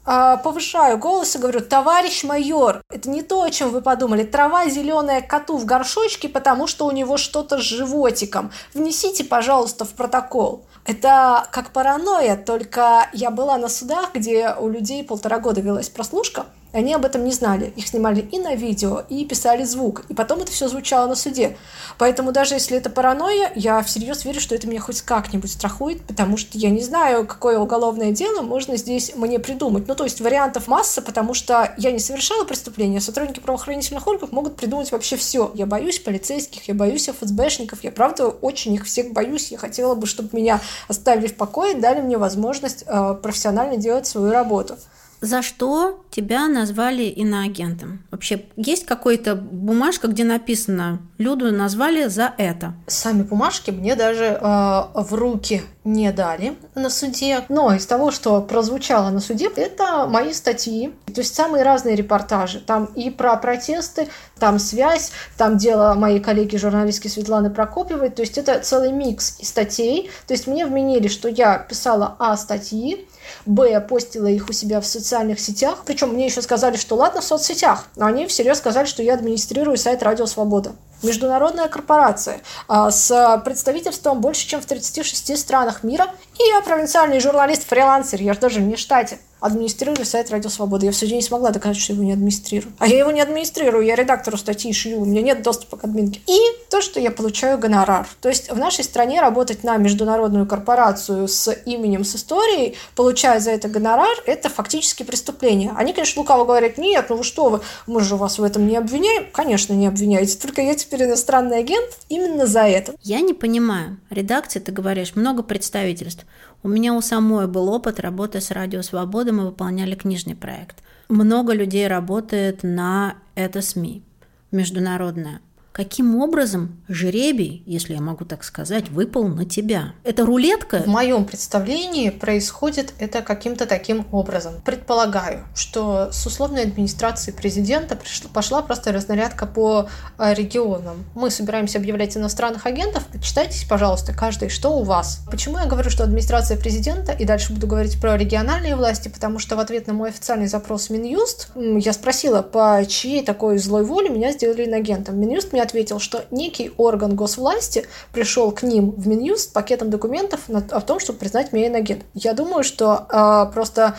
повышаю 0.05 0.99
голос 0.99 1.35
и 1.35 1.39
говорю, 1.39 1.61
товарищ 1.61 2.25
майор, 2.25 2.83
это 2.91 3.09
не 3.09 3.23
то, 3.23 3.43
о 3.43 3.51
чем 3.51 3.71
вы 3.71 3.81
подумали. 3.81 4.25
Трава 4.25 4.69
зеленая 4.69 5.21
коту 5.23 5.57
в 5.57 5.65
горшочке, 5.65 6.29
потому 6.29 6.67
что 6.67 6.87
у 6.87 6.91
него 6.91 7.17
что-то 7.17 7.59
с 7.59 7.63
животиком. 7.63 8.51
Внесите, 8.75 9.25
пожалуйста, 9.25 9.85
в 9.85 9.95
протокол. 9.95 10.67
Это 10.85 11.47
как 11.51 11.71
паранойя, 11.71 12.37
только 12.37 13.09
я 13.15 13.31
была 13.31 13.57
на 13.57 13.69
судах, 13.69 14.15
где 14.15 14.55
у 14.59 14.69
людей 14.69 15.03
полтора 15.03 15.39
года 15.39 15.63
велась 15.63 15.89
прослушка, 15.89 16.45
и 16.75 16.77
они 16.77 16.93
об 16.93 17.05
этом 17.05 17.25
не 17.25 17.31
знали. 17.31 17.73
Их 17.77 17.87
снимали 17.87 18.21
и 18.21 18.39
на 18.39 18.57
видео, 18.57 19.05
и 19.09 19.25
писали 19.25 19.63
звук. 19.63 20.05
И 20.09 20.15
потом 20.15 20.41
это 20.41 20.51
все 20.51 20.69
звучало 20.69 21.07
на 21.07 21.15
суде. 21.15 21.57
Поэтому 21.99 22.33
даже 22.33 22.55
если 22.55 22.77
это 22.77 22.91
паранойя, 22.91 23.53
я 23.55 23.81
всерьез 23.83 24.25
верю, 24.25 24.41
что 24.41 24.57
это 24.57 24.67
меня 24.67 24.81
хоть 24.81 25.01
как-нибудь 25.03 25.53
страхует, 25.53 26.03
потому 26.03 26.37
что 26.37 26.59
я 26.59 26.71
не 26.71 26.83
знаю, 26.83 27.27
какое 27.27 27.59
уголовное 27.59 28.11
дело 28.11 28.43
можно 28.43 28.77
здесь 28.77 29.13
мне 29.15 29.39
придумать. 29.39 29.87
Ну, 29.87 29.95
то 29.95 30.03
есть 30.03 30.21
вариантов 30.21 30.67
масса, 30.67 31.01
потому 31.01 31.33
что 31.33 31.73
я 31.79 31.93
не 31.93 32.01
совершала 32.01 32.45
преступления, 32.45 33.01
сотрудники 33.01 33.39
правоохранительных 33.39 34.07
органов 34.09 34.33
могут 34.33 34.57
придумать 34.57 34.91
вообще 34.91 35.17
все. 35.17 35.53
Я 35.55 35.67
боюсь 35.67 36.01
полицейских, 36.01 36.67
я 36.67 36.75
боюсь 36.75 37.09
ФСБшников, 37.09 37.85
я 37.85 37.93
правда 37.93 38.27
очень 38.27 38.75
их 38.75 38.87
всех 38.87 39.13
боюсь. 39.13 39.53
Я 39.53 39.59
хотела 39.59 39.95
бы, 39.95 40.09
чтобы 40.09 40.31
меня 40.33 40.61
оставили 40.89 41.29
в 41.29 41.37
покое, 41.37 41.77
дали 41.77 42.01
мне 42.01 42.19
возможность 42.19 42.83
э, 42.87 43.15
профессионально 43.23 43.77
делать 43.77 44.09
свою 44.09 44.33
работу 44.33 44.77
за 45.25 45.43
что 45.43 46.05
тебя 46.11 46.49
назвали 46.49 47.05
иноагентом? 47.05 48.05
Вообще, 48.11 48.45
есть 48.57 48.85
какая-то 48.85 49.35
бумажка, 49.35 50.09
где 50.09 50.23
написано 50.25 51.01
«Люду 51.17 51.51
назвали 51.51 52.09
за 52.09 52.35
это»? 52.37 52.75
Сами 52.87 53.23
бумажки 53.23 53.71
мне 53.71 53.97
даже 53.97 54.25
э, 54.25 54.39
в 54.41 55.15
руки 55.15 55.63
не 55.85 56.13
дали 56.13 56.57
на 56.75 56.91
суде. 56.91 57.45
Но 57.49 57.75
из 57.75 57.87
того, 57.87 58.11
что 58.11 58.41
прозвучало 58.43 59.11
на 59.11 59.21
суде, 59.21 59.51
это 59.57 60.07
мои 60.07 60.33
статьи. 60.33 60.95
То 61.07 61.21
есть 61.21 61.35
самые 61.35 61.65
разные 61.65 61.97
репортажи. 61.97 62.61
Там 62.61 62.87
и 62.95 63.11
про 63.11 63.37
протесты, 63.37 64.09
там 64.39 64.59
связь, 64.59 65.13
там 65.37 65.57
дело 65.57 65.95
моей 65.95 66.21
коллеги 66.21 66.57
журналистки 66.57 67.09
Светланы 67.09 67.51
Прокопьевой. 67.51 68.11
То 68.11 68.23
есть 68.23 68.39
это 68.39 68.59
целый 68.61 68.93
микс 68.93 69.39
статей. 69.43 70.11
То 70.27 70.35
есть 70.35 70.47
мне 70.47 70.67
вменили, 70.67 71.09
что 71.09 71.29
я 71.29 71.59
писала 71.59 72.17
А 72.19 72.37
статьи, 72.37 73.07
Б, 73.47 73.81
постила 73.81 74.27
их 74.27 74.49
у 74.49 74.53
себя 74.53 74.81
в 74.81 74.87
социальных 74.87 75.41
сетях. 75.41 75.83
Причем 75.85 76.11
мне 76.11 76.27
еще 76.27 76.43
сказали, 76.43 76.77
что 76.77 76.97
ладно 76.97 77.21
в 77.21 77.25
соцсетях, 77.25 77.87
но 77.97 78.07
они 78.07 78.27
всерьез 78.27 78.59
сказали, 78.59 78.87
что 78.87 79.03
я 79.03 79.15
администрирую 79.15 79.77
сайт 79.77 80.03
Радио 80.03 80.27
Свобода. 80.27 80.73
Международная 81.03 81.69
корпорация 81.69 82.41
а, 82.67 82.91
с 82.91 83.43
представительством 83.45 84.21
больше, 84.21 84.47
чем 84.47 84.61
в 84.61 84.67
36 84.67 85.39
странах 85.39 85.83
мира. 85.83 86.07
И 86.39 86.49
я 86.49 86.61
провинциальный 86.63 87.21
журналист-фрилансер, 87.21 88.23
я 88.23 88.33
же 88.33 88.41
даже 88.41 88.61
не 88.61 88.77
в 88.77 88.79
штате 88.79 89.19
администрирую 89.45 90.07
сайт 90.07 90.31
Радио 90.31 90.49
Свобода. 90.49 90.87
Я 90.87 90.93
в 90.93 90.97
суде 90.97 91.17
не 91.17 91.23
смогла 91.23 91.51
доказать, 91.51 91.77
что 91.77 91.93
его 91.93 92.03
не 92.03 92.13
администрирую. 92.13 92.73
А 92.79 92.87
я 92.87 92.99
его 92.99 93.11
не 93.11 93.21
администрирую, 93.21 93.85
я 93.85 93.95
редактору 93.95 94.39
статьи 94.39 94.73
шью, 94.73 95.03
у 95.03 95.05
меня 95.05 95.21
нет 95.21 95.43
доступа 95.43 95.77
к 95.77 95.85
админке. 95.85 96.21
И 96.27 96.39
то, 96.71 96.81
что 96.81 96.99
я 96.99 97.11
получаю 97.11 97.59
гонорар. 97.59 98.09
То 98.23 98.31
есть 98.31 98.51
в 98.51 98.57
нашей 98.57 98.85
стране 98.85 99.21
работать 99.21 99.63
на 99.63 99.77
международную 99.77 100.47
корпорацию 100.47 101.29
с 101.29 101.55
именем, 101.67 102.05
с 102.05 102.17
историей, 102.17 102.77
получая 102.97 103.39
за 103.39 103.51
это 103.51 103.69
гонорар, 103.69 104.17
это 104.25 104.49
фактически 104.49 105.03
преступление. 105.03 105.73
Они, 105.77 105.93
конечно, 105.93 106.23
лукаво 106.23 106.47
говорят, 106.47 106.79
нет, 106.79 107.07
ну 107.11 107.17
вы 107.17 107.25
что 107.25 107.51
вы, 107.51 107.61
мы 107.87 108.01
же 108.01 108.17
вас 108.17 108.39
в 108.39 108.43
этом 108.43 108.67
не 108.67 108.77
обвиняем. 108.77 109.27
Конечно, 109.31 109.75
не 109.75 109.87
обвиняете, 109.87 110.39
только 110.39 110.63
я 110.63 110.75
теперь 110.75 111.05
иностранный 111.05 111.59
агент 111.59 111.91
именно 112.09 112.47
за 112.47 112.63
это. 112.63 112.95
Я 113.03 113.21
не 113.21 113.35
понимаю. 113.35 113.99
Редакция, 114.09 114.63
ты 114.63 114.73
говоришь, 114.73 115.15
много 115.17 115.43
представительств. 115.43 116.25
У 116.65 116.69
меня 116.69 116.95
у 116.95 117.03
самой 117.03 117.47
был 117.47 117.69
опыт 117.69 118.01
работы 118.01 118.41
с 118.41 118.51
Радио 118.51 118.81
Свобода, 118.81 119.35
мы 119.35 119.45
выполняли 119.45 119.95
книжный 119.95 120.35
проект. 120.35 120.83
Много 121.11 121.53
людей 121.53 121.87
работает 121.87 122.63
на 122.63 123.17
это 123.35 123.61
СМИ, 123.61 124.03
международное. 124.51 125.43
Каким 125.75 126.21
образом 126.23 126.81
жребий, 126.89 127.65
если 127.67 127.95
я 127.95 128.01
могу 128.01 128.25
так 128.25 128.45
сказать, 128.45 128.91
выпал 128.91 129.27
на 129.27 129.45
тебя? 129.45 129.95
Это 130.05 130.25
рулетка? 130.25 130.85
В 130.85 130.87
моем 130.87 131.25
представлении 131.25 132.11
происходит 132.11 132.95
это 133.01 133.23
каким-то 133.23 133.67
таким 133.67 134.07
образом. 134.13 134.55
Предполагаю, 134.65 135.49
что 135.57 136.13
с 136.13 136.25
условной 136.27 136.63
администрации 136.63 137.33
президента 137.33 137.97
пришла, 137.97 138.31
пошла 138.33 138.63
просто 138.63 138.93
разнарядка 138.93 139.47
по 139.47 139.89
э, 140.17 140.35
регионам. 140.35 141.05
Мы 141.17 141.29
собираемся 141.29 141.79
объявлять 141.79 142.17
иностранных 142.17 142.67
агентов. 142.67 143.05
Почитайтесь, 143.09 143.65
пожалуйста, 143.65 144.15
каждый, 144.15 144.51
что 144.51 144.79
у 144.79 144.85
вас. 144.85 145.23
Почему 145.29 145.59
я 145.59 145.67
говорю, 145.67 145.91
что 145.91 146.05
администрация 146.05 146.57
президента, 146.57 147.11
и 147.11 147.25
дальше 147.25 147.53
буду 147.53 147.67
говорить 147.67 148.01
про 148.01 148.17
региональные 148.17 148.77
власти, 148.77 149.09
потому 149.09 149.41
что 149.41 149.57
в 149.57 149.59
ответ 149.59 149.89
на 149.89 149.93
мой 149.93 150.11
официальный 150.11 150.47
запрос 150.47 150.89
Минюст 150.89 151.49
я 151.57 151.93
спросила, 151.93 152.43
по 152.43 152.81
чьей 152.87 153.25
такой 153.25 153.59
злой 153.59 153.85
воле 153.85 154.09
меня 154.09 154.31
сделали 154.31 154.67
инагентом. 154.67 155.19
Минюст 155.19 155.53
мне 155.53 155.64
ответил, 155.65 155.99
что 155.99 156.25
некий 156.31 156.73
орган 156.77 157.17
госвласти 157.17 157.87
пришел 158.13 158.53
к 158.53 158.63
ним 158.63 158.93
в 158.93 159.09
Минюст 159.09 159.45
с 159.45 159.47
пакетом 159.47 159.91
документов 159.91 160.43
о 160.49 160.81
том, 160.81 161.01
чтобы 161.01 161.19
признать 161.19 161.53
меня 161.53 161.69
инагент. 161.69 162.05
Я 162.15 162.35
думаю, 162.35 162.63
что 162.63 163.07
э, 163.11 163.53
просто 163.53 163.97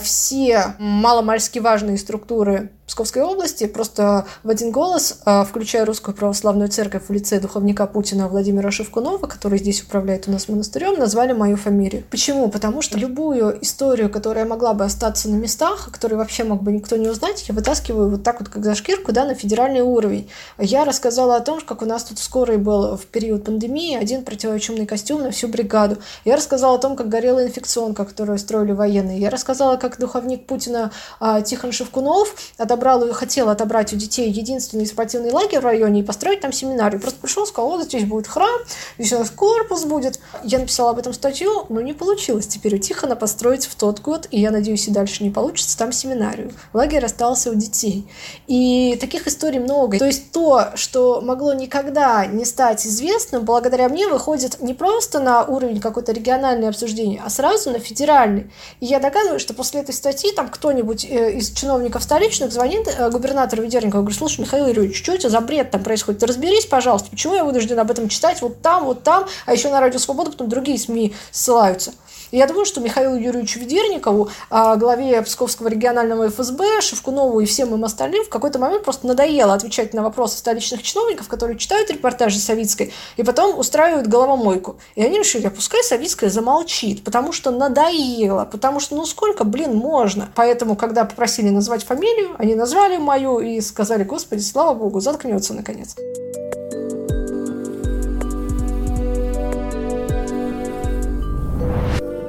все 0.00 0.74
маломальски 0.78 1.58
важные 1.58 1.98
структуры 1.98 2.70
Псковской 2.90 3.22
области 3.22 3.68
просто 3.68 4.26
в 4.42 4.50
один 4.50 4.72
голос, 4.72 5.20
а, 5.24 5.44
включая 5.44 5.84
Русскую 5.84 6.12
Православную 6.12 6.68
Церковь 6.68 7.04
в 7.06 7.12
лице 7.12 7.38
духовника 7.38 7.86
Путина 7.86 8.26
Владимира 8.26 8.72
Шевкунова, 8.72 9.28
который 9.28 9.60
здесь 9.60 9.80
управляет 9.80 10.26
у 10.26 10.32
нас 10.32 10.48
монастырем, 10.48 10.98
назвали 10.98 11.32
мою 11.32 11.56
фамилию. 11.56 12.02
Почему? 12.10 12.48
Потому 12.48 12.82
что 12.82 12.98
любую 12.98 13.62
историю, 13.62 14.10
которая 14.10 14.44
могла 14.44 14.74
бы 14.74 14.84
остаться 14.84 15.30
на 15.30 15.36
местах, 15.36 15.86
о 15.86 15.92
которой 15.92 16.14
вообще 16.14 16.42
мог 16.42 16.64
бы 16.64 16.72
никто 16.72 16.96
не 16.96 17.06
узнать, 17.06 17.48
я 17.48 17.54
вытаскиваю 17.54 18.10
вот 18.10 18.24
так 18.24 18.40
вот, 18.40 18.48
как 18.48 18.64
за 18.64 18.74
шкирку, 18.74 19.12
да, 19.12 19.24
на 19.24 19.36
федеральный 19.36 19.82
уровень. 19.82 20.28
Я 20.58 20.84
рассказала 20.84 21.36
о 21.36 21.40
том, 21.40 21.60
как 21.60 21.82
у 21.82 21.86
нас 21.86 22.02
тут 22.02 22.18
в 22.18 22.24
скорой 22.24 22.56
был 22.56 22.96
в 22.96 23.06
период 23.06 23.44
пандемии 23.44 23.96
один 23.96 24.24
противочумный 24.24 24.86
костюм 24.86 25.22
на 25.22 25.30
всю 25.30 25.46
бригаду. 25.46 25.98
Я 26.24 26.34
рассказала 26.34 26.74
о 26.74 26.78
том, 26.78 26.96
как 26.96 27.08
горела 27.08 27.46
инфекционка, 27.46 28.04
которую 28.04 28.38
строили 28.38 28.72
военные. 28.72 29.20
Я 29.20 29.30
рассказала, 29.30 29.49
как 29.54 29.98
духовник 29.98 30.46
Путина 30.46 30.92
а, 31.18 31.40
Тихон 31.42 31.72
Шевкунов 31.72 32.34
отобрал 32.58 33.06
и 33.06 33.12
хотел 33.12 33.48
отобрать 33.48 33.92
у 33.92 33.96
детей 33.96 34.30
единственный 34.30 34.86
спортивный 34.86 35.30
лагерь 35.30 35.60
в 35.60 35.64
районе 35.64 36.00
и 36.00 36.02
построить 36.02 36.40
там 36.40 36.52
семинарию. 36.52 37.00
Просто 37.00 37.20
пришел, 37.20 37.46
сказал, 37.46 37.70
вот 37.70 37.84
здесь 37.84 38.04
будет 38.04 38.26
храм, 38.26 38.60
здесь 38.98 39.12
у 39.12 39.18
нас 39.18 39.30
корпус 39.30 39.84
будет. 39.84 40.20
Я 40.42 40.58
написала 40.58 40.90
об 40.90 40.98
этом 40.98 41.12
статью, 41.12 41.66
но 41.68 41.80
не 41.80 41.92
получилось 41.92 42.46
теперь 42.46 42.76
у 42.76 42.78
Тихона 42.78 43.16
построить 43.16 43.66
в 43.66 43.74
тот 43.74 44.00
год, 44.00 44.26
и 44.30 44.40
я 44.40 44.50
надеюсь, 44.50 44.88
и 44.88 44.90
дальше 44.90 45.22
не 45.22 45.30
получится, 45.30 45.76
там 45.76 45.92
семинарию. 45.92 46.52
Лагерь 46.72 47.04
остался 47.04 47.50
у 47.50 47.54
детей. 47.54 48.08
И 48.46 48.96
таких 49.00 49.26
историй 49.26 49.58
много. 49.58 49.98
То 49.98 50.06
есть 50.06 50.32
то, 50.32 50.68
что 50.74 51.20
могло 51.20 51.52
никогда 51.52 52.26
не 52.26 52.44
стать 52.44 52.86
известным, 52.86 53.44
благодаря 53.44 53.88
мне 53.88 54.08
выходит 54.08 54.60
не 54.60 54.74
просто 54.74 55.20
на 55.20 55.44
уровень 55.44 55.80
какой-то 55.80 56.12
региональной 56.12 56.68
обсуждения, 56.68 57.22
а 57.24 57.30
сразу 57.30 57.70
на 57.70 57.78
федеральный. 57.78 58.50
И 58.80 58.86
я 58.86 59.00
догадываюсь, 59.00 59.39
что 59.40 59.54
после 59.54 59.80
этой 59.80 59.94
статьи 59.94 60.32
там 60.32 60.48
кто-нибудь 60.48 61.04
э, 61.04 61.32
из 61.32 61.50
чиновников 61.50 62.02
столичных 62.02 62.52
звонит 62.52 62.86
э, 62.86 63.10
губернатор 63.10 63.60
Ведерников, 63.60 64.00
говорит, 64.00 64.18
слушай, 64.18 64.40
Михаил 64.40 64.68
Юрьевич, 64.68 64.96
что 64.96 65.12
это 65.12 65.28
за 65.28 65.40
бред 65.40 65.70
там 65.70 65.82
происходит? 65.82 66.22
Разберись, 66.22 66.66
пожалуйста, 66.66 67.10
почему 67.10 67.34
я 67.34 67.44
вынужден 67.44 67.78
об 67.78 67.90
этом 67.90 68.08
читать 68.08 68.40
вот 68.42 68.62
там, 68.62 68.84
вот 68.84 69.02
там, 69.02 69.26
а 69.46 69.52
еще 69.52 69.70
на 69.70 69.80
Радио 69.80 69.98
Свобода 69.98 70.30
потом 70.30 70.48
другие 70.48 70.78
СМИ 70.78 71.14
ссылаются. 71.30 71.92
И 72.30 72.36
я 72.36 72.46
думаю, 72.46 72.64
что 72.64 72.80
Михаилу 72.80 73.16
Юрьевичу 73.16 73.58
Ведерникову, 73.58 74.30
а, 74.50 74.76
главе 74.76 75.20
Псковского 75.22 75.68
регионального 75.68 76.28
ФСБ, 76.28 76.80
Шевкунову 76.80 77.40
и 77.40 77.44
всем 77.44 77.74
им 77.74 77.84
остальным 77.84 78.24
в 78.24 78.28
какой-то 78.28 78.58
момент 78.58 78.84
просто 78.84 79.06
надоело 79.06 79.54
отвечать 79.54 79.94
на 79.94 80.02
вопросы 80.02 80.38
столичных 80.38 80.82
чиновников, 80.82 81.28
которые 81.28 81.58
читают 81.58 81.90
репортажи 81.90 82.38
Савицкой 82.38 82.92
и 83.16 83.22
потом 83.22 83.58
устраивают 83.58 84.06
головомойку. 84.06 84.76
И 84.94 85.02
они 85.02 85.18
решили, 85.18 85.46
а 85.46 85.50
пускай 85.50 85.82
Савицкая 85.82 86.30
замолчит, 86.30 87.02
потому 87.04 87.32
что 87.32 87.50
надоело, 87.50 88.44
потому 88.44 88.80
что 88.80 88.94
ну 88.94 89.04
сколько, 89.06 89.29
блин, 89.44 89.76
можно. 89.76 90.28
Поэтому, 90.34 90.76
когда 90.76 91.04
попросили 91.04 91.50
назвать 91.50 91.84
фамилию, 91.84 92.30
они 92.38 92.54
назвали 92.54 92.96
мою 92.96 93.40
и 93.40 93.60
сказали, 93.60 94.04
господи, 94.04 94.40
слава 94.40 94.74
богу, 94.74 95.00
заткнется 95.00 95.54
наконец. 95.54 95.96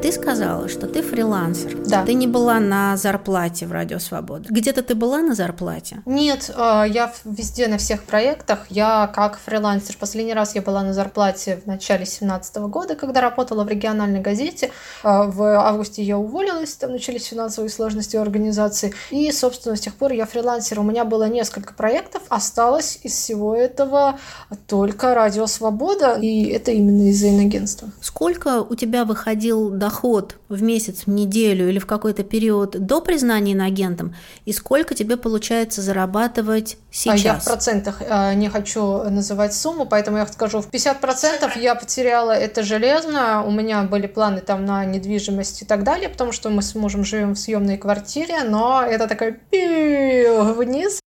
Ты 0.02 0.12
сказала, 0.12 0.68
что 0.68 0.88
ты 0.88 1.04
фрилансер. 1.04 1.78
Да. 1.86 2.04
Ты 2.04 2.16
не 2.16 2.26
была 2.26 2.60
на 2.60 2.98
зарплате 2.98 3.68
в 3.68 3.72
Радио 3.72 4.00
Свобода. 4.00 4.48
Где-то 4.50 4.82
ты 4.82 4.96
была 4.96 5.22
на 5.22 5.36
зарплате? 5.36 6.02
Нет, 6.08 6.50
а, 6.56 6.86
я 6.86 7.14
везде 7.24 7.68
на 7.68 7.78
всех 7.78 8.02
проектах. 8.02 8.66
Я 8.70 9.12
как 9.14 9.38
фрилансер. 9.38 9.96
Последний 10.00 10.34
раз 10.34 10.56
я 10.56 10.64
была 10.64 10.82
на 10.82 10.94
зарплате 10.94 11.62
в 11.64 11.68
начале 11.68 12.06
2017 12.06 12.56
года, 12.68 12.96
когда 12.96 13.22
работала 13.22 13.64
в 13.64 13.70
региональной 13.70 14.22
газете. 14.22 14.72
А, 15.04 15.26
в 15.26 15.44
августе 15.44 16.02
я 16.02 16.18
уволилась, 16.18 16.74
там 16.74 16.94
начались 16.94 17.26
финансовые 17.26 17.70
сложности 17.70 18.18
у 18.18 18.22
организации. 18.22 18.96
И, 19.12 19.32
собственно, 19.32 19.76
с 19.76 19.82
тех 19.82 19.94
пор 19.94 20.14
я 20.14 20.26
фрилансер. 20.26 20.80
У 20.80 20.84
меня 20.84 21.06
было 21.06 21.30
несколько 21.30 21.76
проектов. 21.76 22.24
Осталось 22.30 22.98
из 23.04 23.14
всего 23.14 23.56
этого 23.56 24.18
только 24.66 25.14
Радио 25.14 25.46
Свобода. 25.46 26.18
И 26.20 26.48
это 26.48 26.72
именно 26.72 27.08
из-за 27.12 27.30
инагентства. 27.30 27.90
Сколько 28.02 28.64
у 28.64 28.74
тебя 28.74 29.06
выходил 29.06 29.70
доход 29.70 29.91
доход 29.92 30.38
в 30.48 30.64
месяц, 30.64 31.04
в 31.06 31.10
неделю 31.10 31.70
или 31.70 31.80
в 31.80 31.86
какой-то 31.86 32.24
период 32.24 32.86
до 32.86 33.02
признания 33.02 33.52
иноагентом, 33.52 34.16
и 34.46 34.54
сколько 34.54 34.96
тебе 34.96 35.18
получается 35.18 35.82
зарабатывать 35.82 36.78
сейчас? 36.92 37.26
А 37.26 37.28
я 37.28 37.34
в 37.36 37.44
процентах 37.44 38.02
э, 38.02 38.34
не 38.36 38.50
хочу 38.50 39.04
называть 39.04 39.54
сумму, 39.54 39.86
поэтому 39.86 40.18
я 40.18 40.28
скажу, 40.28 40.62
в 40.62 40.70
50% 40.70 41.60
я 41.60 41.76
потеряла 41.76 42.32
это 42.32 42.64
железно, 42.64 43.44
у 43.46 43.52
меня 43.52 43.84
были 43.84 44.08
планы 44.08 44.40
там 44.40 44.66
на 44.66 44.86
недвижимость 44.86 45.64
и 45.64 45.66
так 45.66 45.84
далее, 45.84 46.08
потому 46.08 46.32
что 46.32 46.50
мы 46.50 46.62
с 46.62 46.74
мужем 46.76 47.04
живем 47.04 47.34
в 47.34 47.40
съемной 47.40 47.78
квартире, 47.78 48.44
но 48.44 48.84
это 48.84 49.08
такой 49.08 49.40
вниз. 49.52 51.02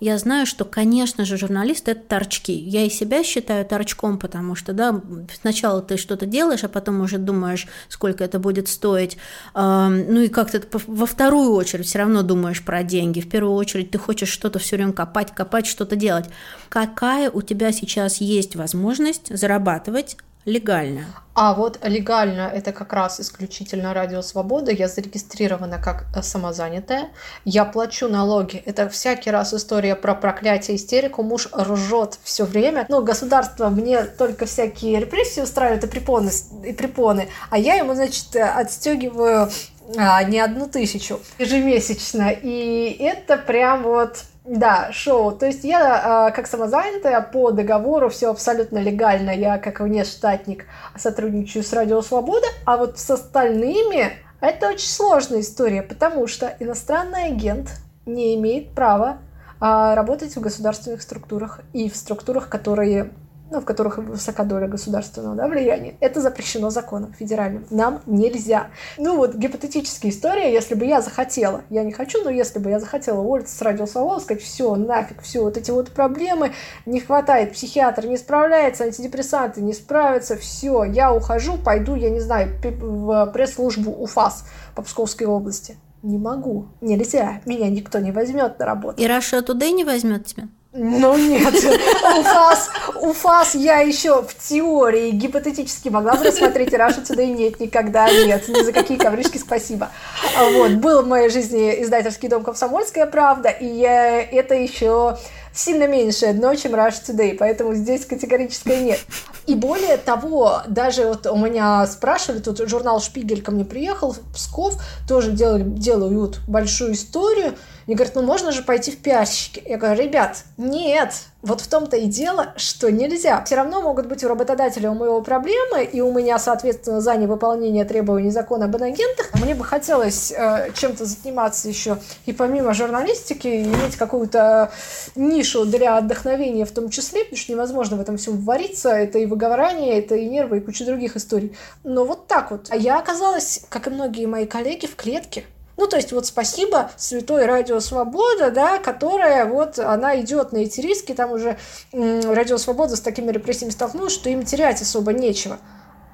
Я 0.00 0.18
знаю, 0.18 0.44
что, 0.44 0.64
конечно 0.64 1.24
же, 1.24 1.38
журналисты– 1.38 1.90
это 1.92 2.02
торчки. 2.02 2.52
Я 2.52 2.84
и 2.84 2.90
себя 2.90 3.24
считаю 3.24 3.64
торчком, 3.64 4.18
потому 4.18 4.54
что, 4.54 4.72
да, 4.72 5.00
сначала 5.40 5.80
ты 5.80 5.96
что-то 5.96 6.26
делаешь, 6.26 6.62
а 6.62 6.68
потом 6.68 7.00
уже 7.00 7.16
думаешь, 7.16 7.66
сколько 7.88 8.22
это 8.22 8.38
будет 8.38 8.68
стоить. 8.68 9.16
Ну 9.54 10.20
и 10.20 10.28
как-то 10.28 10.60
во 10.86 11.06
вторую 11.06 11.52
очередь 11.52 11.86
все 11.86 12.00
равно 12.00 12.22
думаешь 12.22 12.62
про 12.62 12.82
деньги. 12.82 13.20
В 13.20 13.28
первую 13.30 13.54
очередь 13.54 13.90
ты 13.90 13.98
хочешь 13.98 14.28
что-то 14.28 14.58
все 14.58 14.76
время 14.76 14.92
копать, 14.92 15.34
копать, 15.34 15.66
что-то 15.66 15.96
делать. 15.96 16.26
Какая 16.68 17.30
у 17.30 17.40
тебя 17.40 17.72
сейчас 17.72 18.20
есть 18.20 18.56
возможность 18.56 19.34
зарабатывать 19.34 20.18
легально. 20.44 21.06
А 21.34 21.52
вот 21.52 21.80
легально 21.82 22.42
это 22.42 22.72
как 22.72 22.92
раз 22.92 23.18
исключительно 23.18 23.92
Радио 23.92 24.22
Свобода. 24.22 24.70
Я 24.70 24.86
зарегистрирована 24.86 25.78
как 25.78 26.06
э, 26.14 26.22
самозанятая. 26.22 27.08
Я 27.44 27.64
плачу 27.64 28.08
налоги. 28.08 28.62
Это 28.64 28.88
всякий 28.88 29.30
раз 29.30 29.52
история 29.52 29.96
про 29.96 30.14
проклятие, 30.14 30.76
истерику. 30.76 31.24
Муж 31.24 31.48
ржет 31.52 32.18
все 32.22 32.44
время. 32.44 32.86
Ну, 32.88 33.02
государство 33.02 33.68
мне 33.68 34.04
только 34.04 34.46
всякие 34.46 35.00
репрессии 35.00 35.40
устраивает 35.40 35.82
и 35.82 35.88
препоны, 35.88 36.30
и 36.64 36.72
препоны. 36.72 37.28
А 37.50 37.58
я 37.58 37.74
ему, 37.74 37.94
значит, 37.94 38.36
отстегиваю 38.36 39.50
а, 39.96 40.22
не 40.22 40.38
одну 40.38 40.68
тысячу 40.68 41.20
ежемесячно. 41.38 42.30
И 42.30 42.96
это 43.00 43.38
прям 43.38 43.82
вот 43.82 44.24
да, 44.44 44.92
шоу. 44.92 45.32
То 45.32 45.46
есть 45.46 45.64
я 45.64 46.28
э, 46.28 46.36
как 46.36 46.46
самозанятая 46.46 47.22
по 47.22 47.50
договору, 47.50 48.10
все 48.10 48.30
абсолютно 48.30 48.78
легально. 48.78 49.30
Я 49.30 49.58
как 49.58 49.80
внештатник 49.80 50.66
сотрудничаю 50.96 51.64
с 51.64 51.72
Радио 51.72 52.02
Свобода, 52.02 52.46
а 52.66 52.76
вот 52.76 52.98
с 52.98 53.10
остальными 53.10 54.12
это 54.42 54.68
очень 54.68 54.88
сложная 54.88 55.40
история, 55.40 55.82
потому 55.82 56.26
что 56.26 56.54
иностранный 56.60 57.24
агент 57.28 57.70
не 58.04 58.34
имеет 58.34 58.74
права 58.74 59.16
э, 59.62 59.94
работать 59.94 60.36
в 60.36 60.40
государственных 60.40 61.00
структурах 61.00 61.60
и 61.72 61.88
в 61.88 61.96
структурах, 61.96 62.50
которые 62.50 63.12
ну, 63.50 63.60
в 63.60 63.64
которых 63.64 63.98
высока 63.98 64.44
доля 64.44 64.66
государственного 64.66 65.36
да, 65.36 65.46
влияния, 65.46 65.96
это 66.00 66.20
запрещено 66.20 66.70
законом 66.70 67.12
федеральным. 67.12 67.66
Нам 67.70 68.00
нельзя. 68.06 68.68
Ну 68.98 69.16
вот 69.16 69.34
гипотетическая 69.34 70.10
история, 70.10 70.52
если 70.52 70.74
бы 70.74 70.86
я 70.86 71.00
захотела, 71.00 71.62
я 71.70 71.84
не 71.84 71.92
хочу, 71.92 72.22
но 72.24 72.30
если 72.30 72.58
бы 72.58 72.70
я 72.70 72.80
захотела 72.80 73.20
уволиться 73.20 73.56
с 73.56 73.62
радио 73.62 73.86
Свобода, 73.86 74.20
сказать, 74.20 74.42
все, 74.42 74.74
нафиг, 74.74 75.22
все, 75.22 75.42
вот 75.42 75.56
эти 75.56 75.70
вот 75.70 75.90
проблемы, 75.90 76.52
не 76.86 77.00
хватает, 77.00 77.52
психиатр 77.52 78.06
не 78.06 78.16
справляется, 78.16 78.84
антидепрессанты 78.84 79.60
не 79.60 79.72
справятся, 79.72 80.36
все, 80.36 80.84
я 80.84 81.12
ухожу, 81.12 81.58
пойду, 81.58 81.94
я 81.94 82.10
не 82.10 82.20
знаю, 82.20 82.52
в 82.62 83.26
пресс-службу 83.32 83.90
УФАС 83.90 84.46
по 84.74 84.82
Псковской 84.82 85.26
области. 85.26 85.76
Не 86.02 86.18
могу, 86.18 86.68
нельзя, 86.80 87.40
меня 87.46 87.70
никто 87.70 87.98
не 87.98 88.12
возьмет 88.12 88.58
на 88.58 88.66
работу. 88.66 89.00
И 89.00 89.06
Russia 89.06 89.40
Today 89.42 89.72
не 89.72 89.84
возьмет 89.84 90.26
тебя? 90.26 90.48
Ну 90.76 91.16
нет, 91.16 91.54
УФАС, 91.54 92.70
УФАС 93.00 93.54
я 93.54 93.78
еще 93.78 94.22
в 94.22 94.34
теории 94.36 95.12
гипотетически 95.12 95.88
могла 95.88 96.16
бы 96.16 96.24
рассмотреть, 96.24 96.74
Russia 96.74 97.00
Today 97.00 97.26
нет, 97.26 97.60
никогда 97.60 98.10
нет, 98.10 98.48
ни 98.48 98.60
за 98.60 98.72
какие 98.72 98.98
коврижки 98.98 99.38
спасибо. 99.38 99.90
Вот, 100.36 100.72
был 100.72 101.02
в 101.02 101.06
моей 101.06 101.28
жизни 101.28 101.80
издательский 101.80 102.28
дом 102.28 102.42
«Комсомольская 102.42 103.06
правда», 103.06 103.50
и 103.50 103.66
я, 103.66 104.20
это 104.20 104.56
еще 104.56 105.16
сильно 105.54 105.86
меньшее 105.86 106.26
дно, 106.26 106.56
чем 106.56 106.74
Russia 106.74 107.04
Today, 107.06 107.36
поэтому 107.38 107.74
здесь 107.74 108.04
категорическое 108.04 108.80
нет. 108.80 108.98
И 109.46 109.54
более 109.54 109.96
того, 109.98 110.62
даже 110.66 111.04
вот 111.04 111.26
у 111.26 111.36
меня 111.36 111.86
спрашивали, 111.86 112.40
тут 112.40 112.66
журнал 112.68 113.00
«Шпигель» 113.00 113.42
ко 113.42 113.50
мне 113.50 113.64
приехал 113.64 114.12
в 114.12 114.20
Псков, 114.32 114.80
тоже 115.06 115.32
делали, 115.32 115.62
делают 115.64 116.40
большую 116.48 116.94
историю, 116.94 117.54
и 117.86 117.94
говорят, 117.94 118.14
ну 118.14 118.22
можно 118.22 118.52
же 118.52 118.62
пойти 118.62 118.90
в 118.90 118.98
пиарщики. 118.98 119.62
Я 119.66 119.76
говорю, 119.76 120.02
ребят, 120.02 120.44
нет, 120.56 121.12
вот 121.42 121.60
в 121.60 121.68
том-то 121.68 121.96
и 121.96 122.06
дело, 122.06 122.54
что 122.56 122.90
нельзя. 122.90 123.44
Все 123.44 123.56
равно 123.56 123.82
могут 123.82 124.06
быть 124.06 124.24
у 124.24 124.28
работодателя 124.28 124.90
у 124.90 124.94
моего 124.94 125.20
проблемы, 125.20 125.84
и 125.84 126.00
у 126.00 126.10
меня, 126.10 126.38
соответственно, 126.38 127.02
за 127.02 127.14
невыполнение 127.16 127.84
требований 127.84 128.30
закона 128.30 128.64
об 128.64 128.76
инагентах. 128.76 129.30
Мне 129.34 129.54
бы 129.54 129.64
хотелось 129.64 130.32
э, 130.32 130.70
чем-то 130.74 131.04
заниматься 131.04 131.68
еще 131.68 131.98
и 132.24 132.32
помимо 132.32 132.72
журналистики, 132.72 133.64
иметь 133.64 133.96
какую-то 133.96 134.72
нишу 135.14 135.66
для 135.66 135.98
отдохновения 135.98 136.64
в 136.64 136.70
том 136.70 136.88
числе, 136.88 137.24
потому 137.24 137.38
что 137.38 137.52
невозможно 137.52 137.96
в 137.98 138.00
этом 138.00 138.16
всем 138.16 138.38
вариться. 138.38 138.88
Это 138.88 139.18
и 139.18 139.26
выгорание, 139.34 139.98
это 139.98 140.14
и 140.14 140.26
нервы, 140.26 140.58
и 140.58 140.60
куча 140.60 140.84
других 140.84 141.16
историй. 141.16 141.56
Но 141.82 142.04
вот 142.04 142.26
так 142.26 142.50
вот. 142.50 142.68
А 142.70 142.76
я 142.76 142.98
оказалась, 142.98 143.62
как 143.68 143.86
и 143.86 143.90
многие 143.90 144.26
мои 144.26 144.46
коллеги, 144.46 144.86
в 144.86 144.96
клетке. 144.96 145.44
Ну, 145.76 145.88
то 145.88 145.96
есть 145.96 146.12
вот 146.12 146.24
спасибо 146.24 146.92
Святой 146.96 147.46
Радио 147.46 147.80
Свобода, 147.80 148.52
да, 148.52 148.78
которая 148.78 149.44
вот, 149.44 149.80
она 149.80 150.20
идет 150.20 150.52
на 150.52 150.58
эти 150.58 150.80
риски, 150.80 151.12
там 151.14 151.32
уже 151.32 151.58
Радио 151.92 152.58
Свобода 152.58 152.94
с 152.94 153.00
такими 153.00 153.32
репрессиями 153.32 153.72
столкнулась, 153.72 154.12
что 154.12 154.30
им 154.30 154.44
терять 154.44 154.80
особо 154.80 155.12
нечего. 155.12 155.58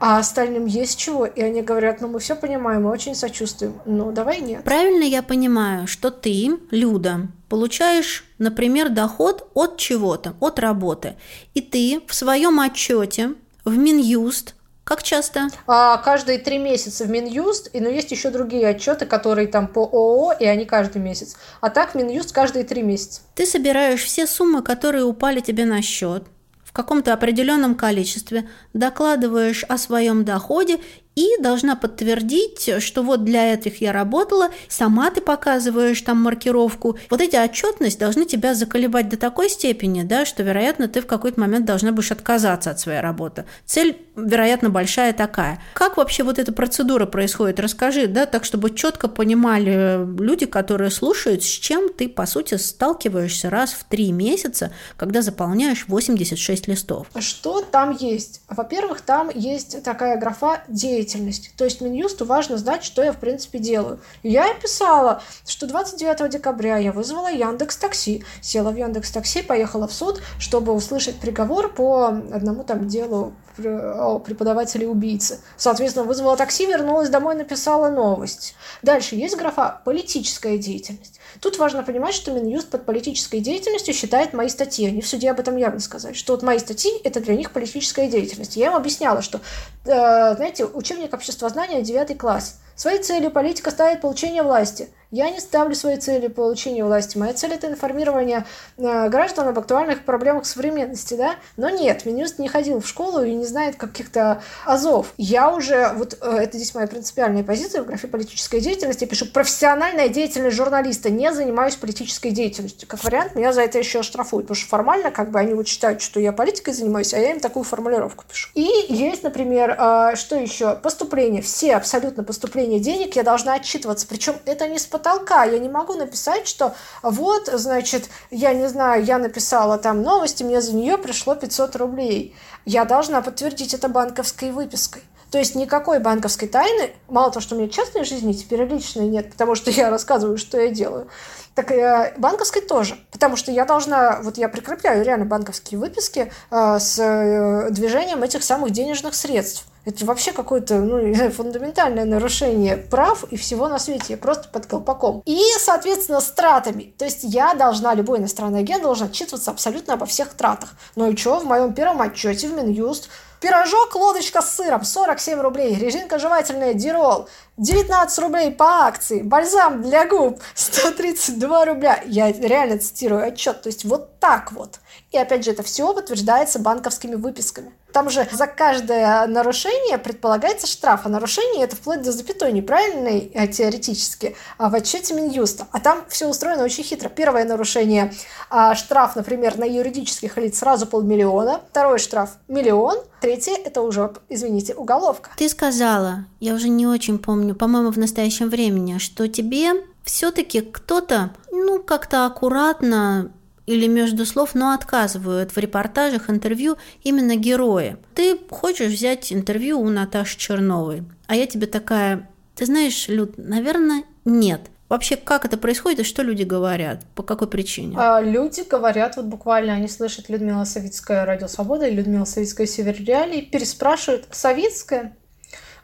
А 0.01 0.19
остальным 0.19 0.65
есть 0.65 0.99
чего, 0.99 1.27
и 1.27 1.43
они 1.43 1.61
говорят, 1.61 2.01
ну 2.01 2.09
мы 2.09 2.19
все 2.19 2.35
понимаем, 2.35 2.85
мы 2.85 2.91
очень 2.91 3.15
сочувствуем, 3.15 3.75
ну 3.85 4.13
давай 4.13 4.41
нет. 4.41 4.65
Правильно 4.65 5.05
я 5.05 5.23
понимаю, 5.23 5.87
что 5.87 6.11
ты, 6.11 6.59
Люда, 6.71 7.29
получаешь, 7.51 8.25
например, 8.39 8.89
доход 8.89 9.51
от 9.53 9.77
чего-то, 9.77 10.35
от 10.41 10.59
работы, 10.59 11.17
и 11.53 11.61
ты 11.61 12.01
в 12.07 12.15
своем 12.15 12.61
отчете 12.61 13.35
в 13.65 13.77
Минюст 13.77 14.55
как 14.91 15.05
часто? 15.05 15.47
А, 15.69 15.99
каждые 15.99 16.39
три 16.39 16.59
месяца 16.59 17.05
в 17.05 17.11
Минюст, 17.11 17.71
и, 17.73 17.79
но 17.79 17.89
ну, 17.89 17.95
есть 17.95 18.11
еще 18.11 18.31
другие 18.31 18.67
отчеты, 18.67 19.07
которые 19.07 19.47
там 19.47 19.69
по 19.69 19.85
ООО, 19.85 20.33
и 20.33 20.45
они 20.47 20.65
каждый 20.65 21.01
месяц. 21.01 21.37
А 21.61 21.71
так 21.71 21.95
Минюст 21.95 22.33
каждые 22.33 22.65
три 22.65 22.83
месяца. 22.83 23.21
Ты 23.37 23.47
собираешь 23.47 24.03
все 24.03 24.27
суммы, 24.27 24.63
которые 24.63 25.05
упали 25.05 25.39
тебе 25.39 25.65
на 25.65 25.81
счет, 25.81 26.25
в 26.71 26.73
каком-то 26.73 27.13
определенном 27.13 27.75
количестве, 27.75 28.49
докладываешь 28.75 29.65
о 29.65 29.77
своем 29.77 30.25
доходе 30.25 30.79
и 31.17 31.37
должна 31.41 31.77
подтвердить, 31.77 32.71
что 32.83 33.03
вот 33.03 33.25
для 33.25 33.53
этих 33.53 33.81
я 33.81 33.93
работала, 33.93 34.51
сама 34.69 35.11
ты 35.11 35.21
показываешь 35.21 36.01
там 36.01 36.19
маркировку. 36.23 36.99
Вот 37.11 37.21
эти 37.21 37.37
отчетность 37.37 37.99
должны 37.99 38.25
тебя 38.25 38.55
заколебать 38.55 39.09
до 39.09 39.17
такой 39.17 39.51
степени, 39.51 40.03
да, 40.03 40.25
что, 40.25 40.43
вероятно, 40.43 40.89
ты 40.89 41.01
в 41.03 41.07
какой-то 41.07 41.41
момент 41.41 41.67
должна 41.67 41.93
будешь 41.93 42.13
отказаться 42.13 42.71
от 42.71 42.81
своей 42.81 43.01
работы. 43.01 43.45
Цель, 43.67 44.01
вероятно, 44.17 44.71
большая 44.71 45.13
такая. 45.13 45.61
Как 45.75 45.97
вообще 45.97 46.23
вот 46.23 46.39
эта 46.39 46.53
процедура 46.53 47.07
происходит? 47.07 47.61
Расскажи, 47.61 48.07
да, 48.07 48.27
так, 48.27 48.45
чтобы 48.45 48.71
четко 48.71 49.09
понимали 49.09 50.07
люди, 50.21 50.47
которые 50.47 50.91
слушают, 50.91 51.43
с 51.43 51.47
чем 51.47 51.93
ты, 51.93 52.09
по 52.09 52.25
сути, 52.25 52.55
сталкиваешься 52.55 53.51
раз 53.51 53.73
в 53.73 53.85
три 53.85 54.13
месяца, 54.13 54.73
когда 54.97 55.23
заполняешь 55.23 55.85
86 55.89 56.69
листов. 56.69 57.09
Что 57.19 57.63
там 57.63 57.97
есть? 57.99 58.43
Во-первых, 58.49 59.01
там 59.01 59.31
есть 59.35 59.83
такая 59.83 60.19
графа 60.19 60.63
«деятельность» 60.69 61.10
деятельность. 61.11 61.53
То 61.57 61.65
есть 61.65 61.81
Минюсту 61.81 62.25
важно 62.25 62.57
знать, 62.57 62.85
что 62.85 63.03
я 63.03 63.13
в 63.13 63.19
принципе 63.19 63.59
делаю. 63.59 64.01
Я 64.23 64.53
писала, 64.55 65.23
что 65.47 65.67
29 65.67 66.31
декабря 66.31 66.79
я 66.79 66.93
вызвала 66.93 67.29
Яндекс 67.29 67.77
Такси, 67.77 68.25
села 68.41 68.71
в 68.71 68.77
Яндекс 68.77 69.11
Такси, 69.11 69.43
поехала 69.43 69.87
в 69.87 69.93
суд, 69.93 70.21
чтобы 70.39 70.73
услышать 70.73 71.17
приговор 71.17 71.73
по 71.73 72.07
одному 72.07 72.65
там 72.65 72.89
делу 72.89 73.33
о 73.59 74.19
преподавателе 74.21 74.89
убийцы. 74.89 75.41
Соответственно, 75.57 76.07
вызвала 76.07 76.37
такси, 76.37 76.67
вернулась 76.67 77.11
домой, 77.11 77.35
написала 77.35 77.91
новость. 77.91 78.55
Дальше 78.83 79.17
есть 79.17 79.37
графа 79.37 79.81
«политическая 79.85 80.57
деятельность». 80.57 81.20
Тут 81.41 81.59
важно 81.59 81.83
понимать, 81.83 82.15
что 82.15 82.33
Минюст 82.33 82.71
под 82.71 82.85
политической 82.85 83.41
деятельностью 83.41 83.95
считает 83.95 84.33
мои 84.33 84.49
статьи. 84.49 84.89
Они 84.89 85.01
в 85.01 85.09
суде 85.09 85.31
об 85.31 85.41
этом 85.41 85.57
явно 85.57 85.81
сказали, 85.81 86.15
что 86.15 86.33
вот 86.33 86.43
мои 86.43 86.59
статьи– 86.59 86.91
это 87.05 87.21
для 87.21 87.37
них 87.37 87.53
политическая 87.53 88.09
деятельность. 88.09 88.57
Я 88.57 88.69
им 88.69 88.75
объясняла, 88.75 89.23
что, 89.23 89.39
э, 89.39 90.35
знаете, 90.37 90.65
учебник 90.65 91.15
обществознания 91.15 91.83
9 91.83 92.19
класс. 92.19 92.61
Своей 92.75 93.03
целью 93.03 93.31
политика 93.31 93.71
ставит 93.71 94.01
получение 94.01 94.43
власти– 94.43 94.89
я 95.11 95.31
не 95.31 95.41
ставлю 95.41 95.75
своей 95.75 95.99
цели 95.99 96.29
получения 96.29 96.85
власти. 96.85 97.19
Моя 97.19 97.33
цель– 97.33 97.53
это 97.55 97.67
информирование 97.67 98.47
э, 98.79 99.09
граждан 99.09 99.49
об 99.49 99.59
актуальных 99.59 100.05
проблемах 100.05 100.47
современности, 100.47 101.15
да? 101.15 101.37
Но 101.57 101.69
нет, 101.69 102.05
Минюст 102.05 102.39
не 102.39 102.49
ходил 102.49 102.81
в 102.81 102.87
школу 102.87 103.23
и 103.23 103.35
не 103.35 103.45
знает 103.45 103.77
каких-то 103.77 104.43
азов. 104.65 105.13
Я 105.17 105.51
уже, 105.53 105.93
вот 105.97 106.17
э, 106.21 106.37
это 106.43 106.57
здесь 106.57 106.75
моя 106.75 106.87
принципиальная 106.87 107.43
позиция 107.43 107.83
в 107.83 107.87
графе 107.87 108.07
политической 108.07 108.61
деятельности, 108.61 109.05
я 109.05 109.09
пишу 109.09 109.27
«профессиональная 109.27 110.09
деятельность 110.09 110.57
журналиста, 110.57 111.11
не 111.11 111.33
занимаюсь 111.33 111.77
политической 111.77 112.31
деятельностью». 112.31 112.89
Как 112.89 113.03
вариант, 113.03 113.35
меня 113.35 113.53
за 113.53 113.63
это 113.63 113.79
еще 113.79 114.03
штрафуют, 114.03 114.47
потому 114.47 114.61
что 114.61 114.69
формально 114.69 115.11
как 115.11 115.31
бы 115.31 115.39
они 115.39 115.55
вот 115.55 115.67
считают, 115.67 116.03
что 116.03 116.21
я 116.21 116.33
политикой 116.33 116.73
занимаюсь, 116.73 117.15
а 117.15 117.19
я 117.19 117.33
им 117.33 117.41
такую 117.41 117.65
формулировку 117.65 118.25
пишу. 118.29 118.51
И 118.55 118.69
есть, 118.89 119.23
например, 119.23 119.77
э, 119.79 120.17
что 120.17 120.37
еще? 120.37 120.77
Поступление. 120.77 121.43
Все 121.43 121.75
абсолютно 121.75 122.23
поступления 122.23 122.79
денег 122.79 123.17
я 123.17 123.23
должна 123.23 123.55
отчитываться. 123.55 124.07
Причем 124.07 124.35
это 124.45 124.69
не 124.69 124.79
с 124.79 124.87
потолка. 125.01 125.45
Я 125.45 125.59
не 125.59 125.69
могу 125.69 125.95
написать, 125.95 126.47
что 126.47 126.75
вот, 127.03 127.49
значит, 127.53 128.09
я 128.31 128.53
не 128.53 128.69
знаю, 128.69 129.05
я 129.05 129.19
написала 129.19 129.79
там 129.79 130.03
новости, 130.03 130.43
мне 130.43 130.61
за 130.61 130.75
нее 130.75 130.99
пришло 130.99 131.35
500 131.35 131.77
рублей. 131.77 132.37
Я 132.67 132.85
должна 132.85 133.23
подтвердить 133.23 133.75
это 133.75 133.89
банковской 133.89 134.51
выпиской. 134.51 135.03
То 135.31 135.39
есть 135.39 135.55
никакой 135.55 136.01
банковской 136.01 136.49
тайны, 136.49 136.93
мало 137.09 137.31
того, 137.31 137.41
что 137.41 137.55
у 137.55 137.59
меня 137.59 137.69
частной 137.69 138.05
жизни, 138.05 138.33
теперь 138.33 138.65
личной 138.65 139.07
нет, 139.07 139.31
потому 139.31 139.55
что 139.55 139.71
я 139.71 139.91
рассказываю, 139.91 140.39
что 140.39 140.61
я 140.61 140.71
делаю, 140.71 141.09
так 141.55 141.71
и 141.73 142.19
банковской 142.19 142.63
тоже. 142.63 142.99
Потому 143.11 143.37
что 143.37 143.53
я 143.53 143.65
должна, 143.65 144.21
вот 144.23 144.39
я 144.39 144.49
прикрепляю 144.49 145.05
реально 145.05 145.27
банковские 145.27 145.79
выписки 145.79 146.33
э, 146.51 146.79
с 146.79 146.99
э, 146.99 147.71
движением 147.71 148.23
этих 148.23 148.43
самых 148.43 148.71
денежных 148.71 149.15
средств. 149.15 149.67
Это 149.85 150.05
вообще 150.05 150.33
какое-то 150.33 150.77
ну, 150.77 151.31
фундаментальное 151.31 152.05
нарушение 152.05 152.77
прав 152.77 153.25
и 153.31 153.37
всего 153.37 153.69
на 153.69 153.79
свете. 153.79 154.17
Просто 154.17 154.49
под 154.49 154.67
колпаком. 154.67 155.23
И, 155.27 155.41
соответственно, 155.59 156.21
с 156.21 156.31
тратами. 156.31 156.95
То 156.99 157.05
есть 157.05 157.21
я 157.23 157.55
должна, 157.55 157.95
любой 157.95 158.19
иностранный 158.19 158.61
агент 158.61 158.83
должен 158.83 159.09
отчитываться 159.09 159.51
абсолютно 159.51 159.95
обо 159.95 160.07
всех 160.07 160.35
тратах. 160.35 160.71
Ну 160.97 161.11
и 161.11 161.17
что, 161.17 161.41
в 161.41 161.45
моем 161.45 161.73
первом 161.73 162.01
отчете 162.01 162.49
в 162.49 162.53
Минюст 162.53 163.09
Пирожок, 163.41 163.95
лодочка 163.95 164.43
с 164.43 164.55
сыром, 164.55 164.85
47 164.85 165.41
рублей. 165.41 165.75
Резинка 165.75 166.19
жевательная, 166.19 166.75
Дирол, 166.75 167.27
19 167.57 168.19
рублей 168.19 168.51
по 168.51 168.85
акции. 168.85 169.23
Бальзам 169.23 169.83
для 169.83 170.07
губ, 170.07 170.43
132 170.55 171.65
рубля. 171.65 172.03
Я 172.05 172.31
реально 172.33 172.79
цитирую 172.79 173.27
отчет. 173.27 173.63
То 173.63 173.69
есть 173.69 173.87
вот 173.87 174.21
так 174.21 174.53
вот. 174.53 174.81
И 175.11 175.19
опять 175.19 175.45
же, 175.45 175.51
это 175.51 175.63
все 175.65 175.93
подтверждается 175.93 176.61
банковскими 176.61 177.17
выписками. 177.17 177.73
Там 177.93 178.09
же 178.11 178.29
за 178.31 178.47
каждое 178.47 179.27
нарушение 179.27 179.99
предполагается 179.99 180.69
штраф, 180.69 181.01
а 181.05 181.09
нарушение 181.09 181.65
это 181.65 181.75
вплоть 181.75 182.03
до 182.03 182.13
запятой 182.13 182.53
неправильной 182.53 183.31
э, 183.35 183.49
теоретически 183.49 184.37
а 184.59 184.69
в 184.69 184.75
отчете 184.77 185.15
Минюста. 185.15 185.67
А 185.73 185.81
там 185.81 186.05
все 186.09 186.29
устроено 186.29 186.63
очень 186.63 186.85
хитро. 186.85 187.09
Первое 187.09 187.45
нарушение 187.45 188.13
а, 188.49 188.77
штраф, 188.77 189.17
например, 189.17 189.59
на 189.59 189.65
юридических 189.65 190.37
лиц 190.37 190.59
сразу 190.59 190.87
полмиллиона, 190.87 191.61
второй 191.71 191.99
штраф 191.99 192.37
миллион, 192.47 192.99
третье 193.21 193.57
это 193.57 193.83
уже, 193.83 194.13
извините, 194.29 194.75
уголовка. 194.75 195.31
Ты 195.37 195.49
сказала, 195.49 196.27
я 196.39 196.55
уже 196.55 196.69
не 196.69 196.87
очень 196.87 197.19
помню, 197.19 197.57
по-моему, 197.57 197.91
в 197.91 197.99
настоящем 197.99 198.49
времени, 198.49 198.99
что 198.99 199.27
тебе 199.27 199.73
все-таки 200.05 200.61
кто-то, 200.61 201.31
ну, 201.51 201.83
как-то 201.83 202.27
аккуратно 202.27 203.33
или 203.71 203.87
между 203.87 204.27
слов, 204.27 204.55
но 204.55 204.73
отказывают 204.73 205.53
в 205.53 205.59
репортажах, 205.59 206.29
интервью 206.29 206.77
именно 207.03 207.37
герои. 207.37 207.97
Ты 208.15 208.39
хочешь 208.51 208.93
взять 208.93 209.33
интервью 209.33 209.81
у 209.81 209.89
Наташи 209.89 210.39
Черновой, 210.39 211.05
а 211.27 211.37
я 211.37 211.47
тебе 211.47 211.67
такая, 211.67 212.29
ты 212.55 212.67
знаешь, 212.67 213.09
Люд, 213.09 213.39
наверное, 213.39 214.05
нет. 214.25 214.63
Вообще, 214.89 215.15
как 215.15 215.45
это 215.45 215.57
происходит 215.57 216.01
и 216.01 216.05
что 216.05 216.23
люди 216.23 216.43
говорят? 216.43 217.05
По 217.15 217.23
какой 217.23 217.49
причине? 217.49 217.95
А, 217.97 218.21
люди 218.21 218.63
говорят, 218.69 219.17
вот 219.17 219.27
буквально 219.27 219.75
они 219.75 219.87
слышат 219.87 220.29
Людмила 220.29 220.65
Савицкая 220.65 221.25
«Радио 221.25 221.47
Свобода» 221.47 221.87
и 221.87 221.95
Людмила 221.95 222.25
Савицкая 222.25 222.67
«Север 222.67 222.97
Реалии», 222.99 223.41
переспрашивают 223.41 224.27
«Савицкая?» 224.33 225.17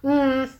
М-м- 0.03 0.51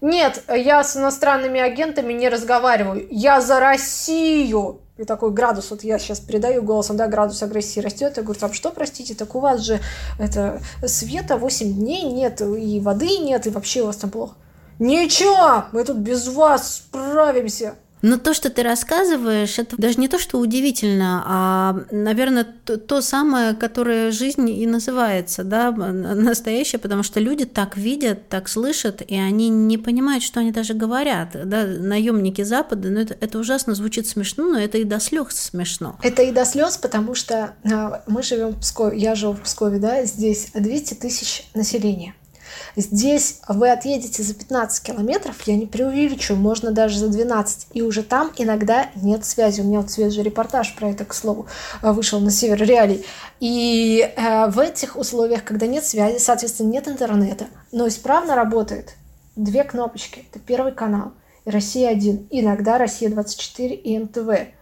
нет, 0.00 0.44
я 0.48 0.84
с 0.84 0.96
иностранными 0.96 1.58
агентами 1.60 2.12
не 2.12 2.28
разговариваю. 2.28 3.06
Я 3.10 3.40
за 3.40 3.58
Россию. 3.58 4.82
И 4.98 5.04
такой 5.04 5.30
градус, 5.30 5.70
вот 5.70 5.84
я 5.84 5.98
сейчас 5.98 6.20
передаю 6.20 6.62
голосом, 6.62 6.96
да, 6.96 7.06
градус 7.06 7.42
агрессии 7.42 7.80
растет. 7.80 8.16
Я 8.16 8.22
говорю, 8.22 8.40
там 8.40 8.52
что, 8.54 8.70
простите, 8.70 9.14
так 9.14 9.34
у 9.34 9.40
вас 9.40 9.60
же 9.60 9.80
это 10.18 10.60
света 10.86 11.36
8 11.36 11.74
дней 11.74 12.02
нет, 12.04 12.40
и 12.40 12.80
воды 12.80 13.18
нет, 13.18 13.46
и 13.46 13.50
вообще 13.50 13.82
у 13.82 13.86
вас 13.86 13.96
там 13.96 14.10
плохо. 14.10 14.34
Ничего, 14.78 15.64
мы 15.72 15.84
тут 15.84 15.98
без 15.98 16.28
вас 16.28 16.76
справимся. 16.76 17.74
Но 18.06 18.18
то, 18.18 18.34
что 18.34 18.50
ты 18.50 18.62
рассказываешь, 18.62 19.58
это 19.58 19.76
даже 19.76 19.98
не 19.98 20.06
то, 20.06 20.20
что 20.20 20.38
удивительно, 20.38 21.24
а, 21.26 21.84
наверное, 21.90 22.46
то, 22.64 22.76
то 22.76 23.00
самое, 23.00 23.52
которое 23.52 24.12
жизнь 24.12 24.48
и 24.48 24.64
называется, 24.64 25.42
да, 25.42 25.72
настоящее, 25.72 26.78
потому 26.78 27.02
что 27.02 27.18
люди 27.18 27.46
так 27.46 27.76
видят, 27.76 28.28
так 28.28 28.48
слышат, 28.48 29.02
и 29.04 29.16
они 29.16 29.48
не 29.48 29.76
понимают, 29.76 30.22
что 30.22 30.38
они 30.38 30.52
даже 30.52 30.74
говорят. 30.74 31.30
Да, 31.32 31.66
наемники 31.66 32.42
Запада, 32.42 32.90
ну 32.90 33.00
это, 33.00 33.16
это 33.20 33.40
ужасно 33.40 33.74
звучит 33.74 34.06
смешно, 34.06 34.52
но 34.52 34.60
это 34.60 34.78
и 34.78 34.84
до 34.84 35.00
слез 35.00 35.30
смешно. 35.30 35.98
Это 36.00 36.22
и 36.22 36.30
до 36.30 36.44
слез, 36.44 36.78
потому 36.78 37.16
что 37.16 37.54
э, 37.64 38.02
мы 38.06 38.22
живем 38.22 38.50
в 38.50 38.60
Пскове, 38.60 38.96
я 38.98 39.16
живу 39.16 39.32
в 39.32 39.40
Пскове, 39.40 39.80
да, 39.80 40.04
здесь 40.04 40.50
200 40.54 40.94
тысяч 40.94 41.48
населения. 41.54 42.14
Здесь 42.76 43.40
вы 43.48 43.70
отъедете 43.70 44.22
за 44.22 44.34
15 44.34 44.82
километров, 44.82 45.40
я 45.42 45.56
не 45.56 45.66
преувеличиваю, 45.66 46.40
можно 46.40 46.72
даже 46.72 46.98
за 46.98 47.08
12, 47.08 47.68
и 47.72 47.82
уже 47.82 48.02
там 48.02 48.32
иногда 48.36 48.90
нет 48.96 49.24
связи. 49.24 49.60
У 49.60 49.64
меня 49.64 49.80
вот 49.80 49.90
свежий 49.90 50.22
репортаж 50.22 50.74
про 50.74 50.90
это, 50.90 51.04
к 51.04 51.14
слову, 51.14 51.46
вышел 51.82 52.20
на 52.20 52.30
север 52.30 52.62
реалий. 52.62 53.04
И 53.40 54.12
э, 54.16 54.46
в 54.48 54.58
этих 54.58 54.96
условиях, 54.96 55.44
когда 55.44 55.66
нет 55.66 55.84
связи, 55.84 56.18
соответственно, 56.18 56.68
нет 56.68 56.88
интернета, 56.88 57.46
но 57.72 57.88
исправно 57.88 58.34
работает 58.34 58.94
две 59.36 59.64
кнопочки. 59.64 60.24
Это 60.30 60.38
первый 60.38 60.72
канал 60.72 61.12
и 61.46 61.50
Россия-1, 61.50 62.26
иногда 62.30 62.76
Россия-24 62.76 63.68
и 63.74 63.98
НТВ. 63.98 64.55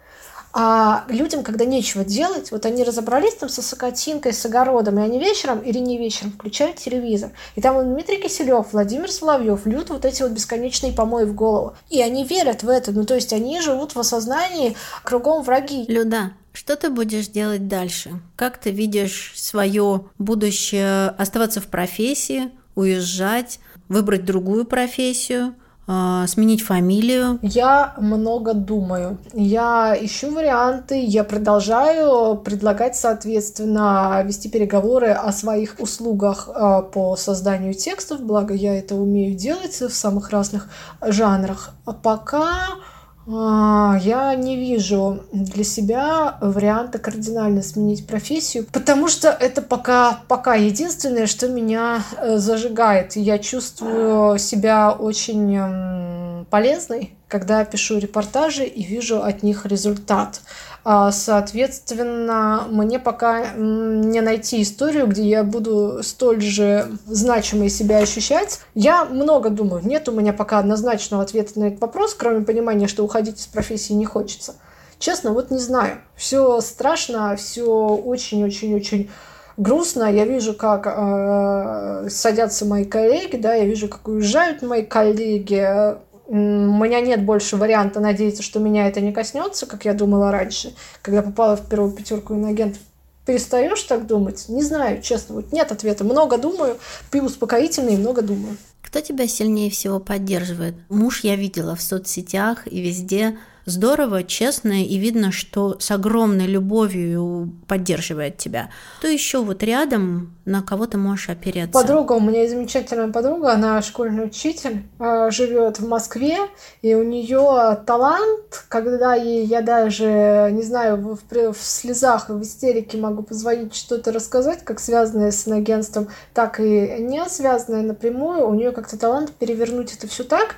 А 0.57 1.05
людям, 1.09 1.43
когда 1.43 1.65
нечего 1.65 2.05
делать, 2.05 2.53
вот 2.53 2.65
они 2.65 2.85
разобрались 2.85 3.35
там 3.35 3.49
со 3.49 3.61
Сокотинкой, 3.61 4.33
с 4.33 4.47
огородом, 4.47 5.01
и 5.01 5.03
они 5.03 5.19
вечером 5.19 5.59
или 5.59 5.79
не 5.79 5.99
вечером 5.99 6.31
включают 6.31 6.77
телевизор. 6.77 7.33
И 7.57 7.61
там 7.61 7.83
Дмитрий 7.83 8.23
Киселев, 8.23 8.73
Владимир 8.73 9.11
Соловьев 9.11 9.67
льют 9.67 9.91
вот 9.91 10.05
эти 10.05 10.23
вот 10.23 10.31
бесконечные 10.31 10.93
помои 10.93 11.25
в 11.25 11.35
голову. 11.35 11.75
И 11.91 12.01
они 12.01 12.23
верят 12.23 12.63
в 12.63 12.69
это. 12.69 12.93
Ну, 12.93 13.05
то 13.05 13.17
есть 13.17 13.33
они 13.33 13.61
живут 13.61 13.97
в 13.97 13.99
осознании 13.99 14.77
кругом 15.03 15.43
враги. 15.43 15.87
Люда, 15.89 16.31
что 16.53 16.77
ты 16.77 16.89
будешь 16.89 17.27
делать 17.27 17.67
дальше? 17.67 18.13
Как 18.37 18.59
ты 18.59 18.71
видишь 18.71 19.33
свое 19.35 20.05
будущее? 20.19 21.09
Оставаться 21.19 21.61
в 21.61 21.67
профессии, 21.67 22.53
уезжать, 22.77 23.59
выбрать 23.89 24.25
другую 24.25 24.67
профессию– 24.67 25.57
сменить 25.87 26.63
фамилию? 26.63 27.39
Я 27.43 27.95
много 27.99 28.55
думаю. 28.55 29.19
Я 29.33 29.97
ищу 30.01 30.33
варианты, 30.35 31.03
я 31.05 31.25
продолжаю 31.25 32.37
предлагать, 32.37 32.97
соответственно, 32.97 34.23
вести 34.25 34.49
переговоры 34.49 35.11
о 35.11 35.33
своих 35.33 35.77
услугах 35.79 36.49
а, 36.55 36.83
по 36.83 37.17
созданию 37.17 37.75
текстов, 37.75 38.23
благо 38.23 38.55
я 38.55 38.77
это 38.79 38.95
умею 38.95 39.37
делать 39.37 39.81
в 39.81 39.95
самых 39.95 40.31
разных 40.31 40.69
жанрах. 41.03 41.71
А 41.85 41.93
пока 41.93 42.45
а, 42.45 42.94
я 43.27 44.35
не 44.35 44.57
вижу 44.57 45.21
для 45.33 45.65
себя 45.65 46.37
варианта 46.41 46.99
кардинально 46.99 47.63
сменить 47.63 48.07
профессию, 48.07 48.67
потому 48.73 49.09
что 49.09 49.29
это 49.29 49.63
пока, 49.63 50.21
пока 50.29 50.55
единственное, 50.55 51.27
что 51.27 51.49
меня 51.49 52.03
э, 52.19 52.37
зажигает. 52.37 53.17
Я 53.17 53.39
чувствую 53.39 54.39
себя 54.39 54.93
очень 54.93 56.45
полезной, 56.51 57.17
когда 57.35 57.65
пишу 57.65 57.99
репортажи 57.99 58.63
и 58.63 58.85
вижу 58.85 59.21
от 59.21 59.43
них 59.43 59.67
результат. 59.67 60.41
А, 60.85 61.11
соответственно, 61.11 62.69
мне 62.71 63.01
пока 63.01 63.55
не 63.57 64.21
найти 64.21 64.63
историю, 64.63 65.09
где 65.09 65.25
я 65.25 65.43
буду 65.43 66.05
столь 66.05 66.41
же 66.41 66.89
значимой 67.07 67.71
себя 67.71 67.99
ощущать. 67.99 68.61
Я 68.77 69.05
много 69.05 69.51
думаю. 69.51 69.85
Нет 69.85 70.09
у 70.09 70.13
меня 70.13 70.33
пока 70.33 70.61
однозначного 70.61 71.25
ответа 71.25 71.59
на 71.59 71.65
этот 71.65 71.81
вопрос, 71.81 72.15
кроме 72.15 72.45
понимания, 72.45 72.87
что 72.87 73.03
уходить 73.03 73.41
из 73.41 73.49
профессии 73.49 73.95
не 73.95 74.05
хочется. 74.05 74.55
Честно, 75.01 75.33
вот 75.33 75.51
не 75.51 75.59
знаю. 75.59 76.03
Все 76.15 76.61
страшно, 76.61 77.35
все 77.35 77.65
очень-очень-очень 77.65 79.11
грустно. 79.57 80.05
Я 80.05 80.25
вижу, 80.25 80.55
как 80.55 80.87
э, 80.87 82.09
садятся 82.11 82.65
мои 82.65 82.85
коллеги, 82.85 83.39
да, 83.39 83.55
я 83.55 83.65
вижу, 83.65 83.89
как 83.89 84.07
уезжают 84.07 84.63
мои 84.63 84.85
коллеги 84.85 85.97
у 86.27 86.35
меня 86.35 87.01
нет 87.01 87.23
больше 87.23 87.57
варианта 87.57 88.01
надеяться, 88.01 88.43
что 88.43 88.61
меня 88.61 88.89
это 88.89 89.01
не 89.01 89.13
коснется, 89.13 89.67
как 89.67 89.85
я 89.85 89.95
думала 89.95 90.31
раньше, 90.31 90.75
когда 91.03 91.23
попала 91.23 91.57
в 91.57 91.69
первую 91.69 91.93
пятерку 91.93 92.35
иноагентов. 92.35 92.81
Перестаешь 93.27 93.83
так 93.83 94.07
думать? 94.07 94.49
Не 94.49 94.63
знаю, 94.63 95.01
честно, 95.01 95.37
вот 95.37 95.53
нет 95.53 95.73
ответа. 95.73 96.05
Много 96.05 96.37
думаю, 96.37 96.77
пью 97.11 97.25
успокоительный, 97.25 97.97
много 97.97 98.23
думаю. 98.23 98.57
Кто 98.83 99.01
тебя 99.01 99.27
сильнее 99.27 99.71
всего 99.71 99.99
поддерживает? 99.99 100.75
Муж 100.89 101.21
я 101.25 101.37
видела 101.37 101.75
в 101.75 101.83
соцсетях 101.83 102.67
и 102.67 102.81
везде– 102.81 103.39
здорово, 103.67 104.25
честно, 104.25 104.85
и 104.85 104.97
видно, 104.99 105.33
что 105.33 105.77
с 105.79 105.91
огромной 105.91 106.47
любовью 106.47 107.53
поддерживает 107.67 108.39
тебя. 108.39 108.71
То 109.01 109.09
еще 109.09 109.43
вот 109.43 109.63
рядом 109.63 110.35
на 110.45 110.63
кого 110.63 110.87
ты 110.87 110.99
можешь 110.99 111.31
опереться? 111.31 111.73
Подруга, 111.73 112.13
у 112.13 112.21
меня 112.21 112.47
замечательная 112.49 113.09
подруга, 113.09 113.53
она 113.53 113.81
школьный 113.83 114.27
учитель, 114.27 114.83
а, 114.99 115.31
живет 115.31 115.79
в 115.79 115.89
Москве, 115.89 116.37
и 116.83 116.95
у 116.95 117.03
нее 117.03 117.79
талант, 117.87 118.65
когда 118.69 119.15
ей, 119.15 119.47
я 119.47 119.63
даже, 119.63 120.51
не 120.53 120.63
знаю, 120.63 120.97
в, 120.99 121.19
в 121.31 121.57
слезах, 121.57 122.29
в 122.29 122.43
истерике 122.43 122.99
могу 122.99 123.23
позвонить, 123.23 123.75
что-то 123.75 124.13
рассказать, 124.13 124.65
как 124.65 124.81
связанное 124.81 125.31
с 125.31 125.47
агентством, 125.49 126.09
так 126.35 126.61
и 126.61 126.97
не 126.99 127.25
связанное 127.29 127.83
напрямую, 127.83 128.47
у 128.47 128.55
нее 128.55 128.73
как-то 128.73 128.99
талант 128.99 129.33
перевернуть 129.33 129.95
это 129.95 130.07
все 130.07 130.25
так, 130.25 130.57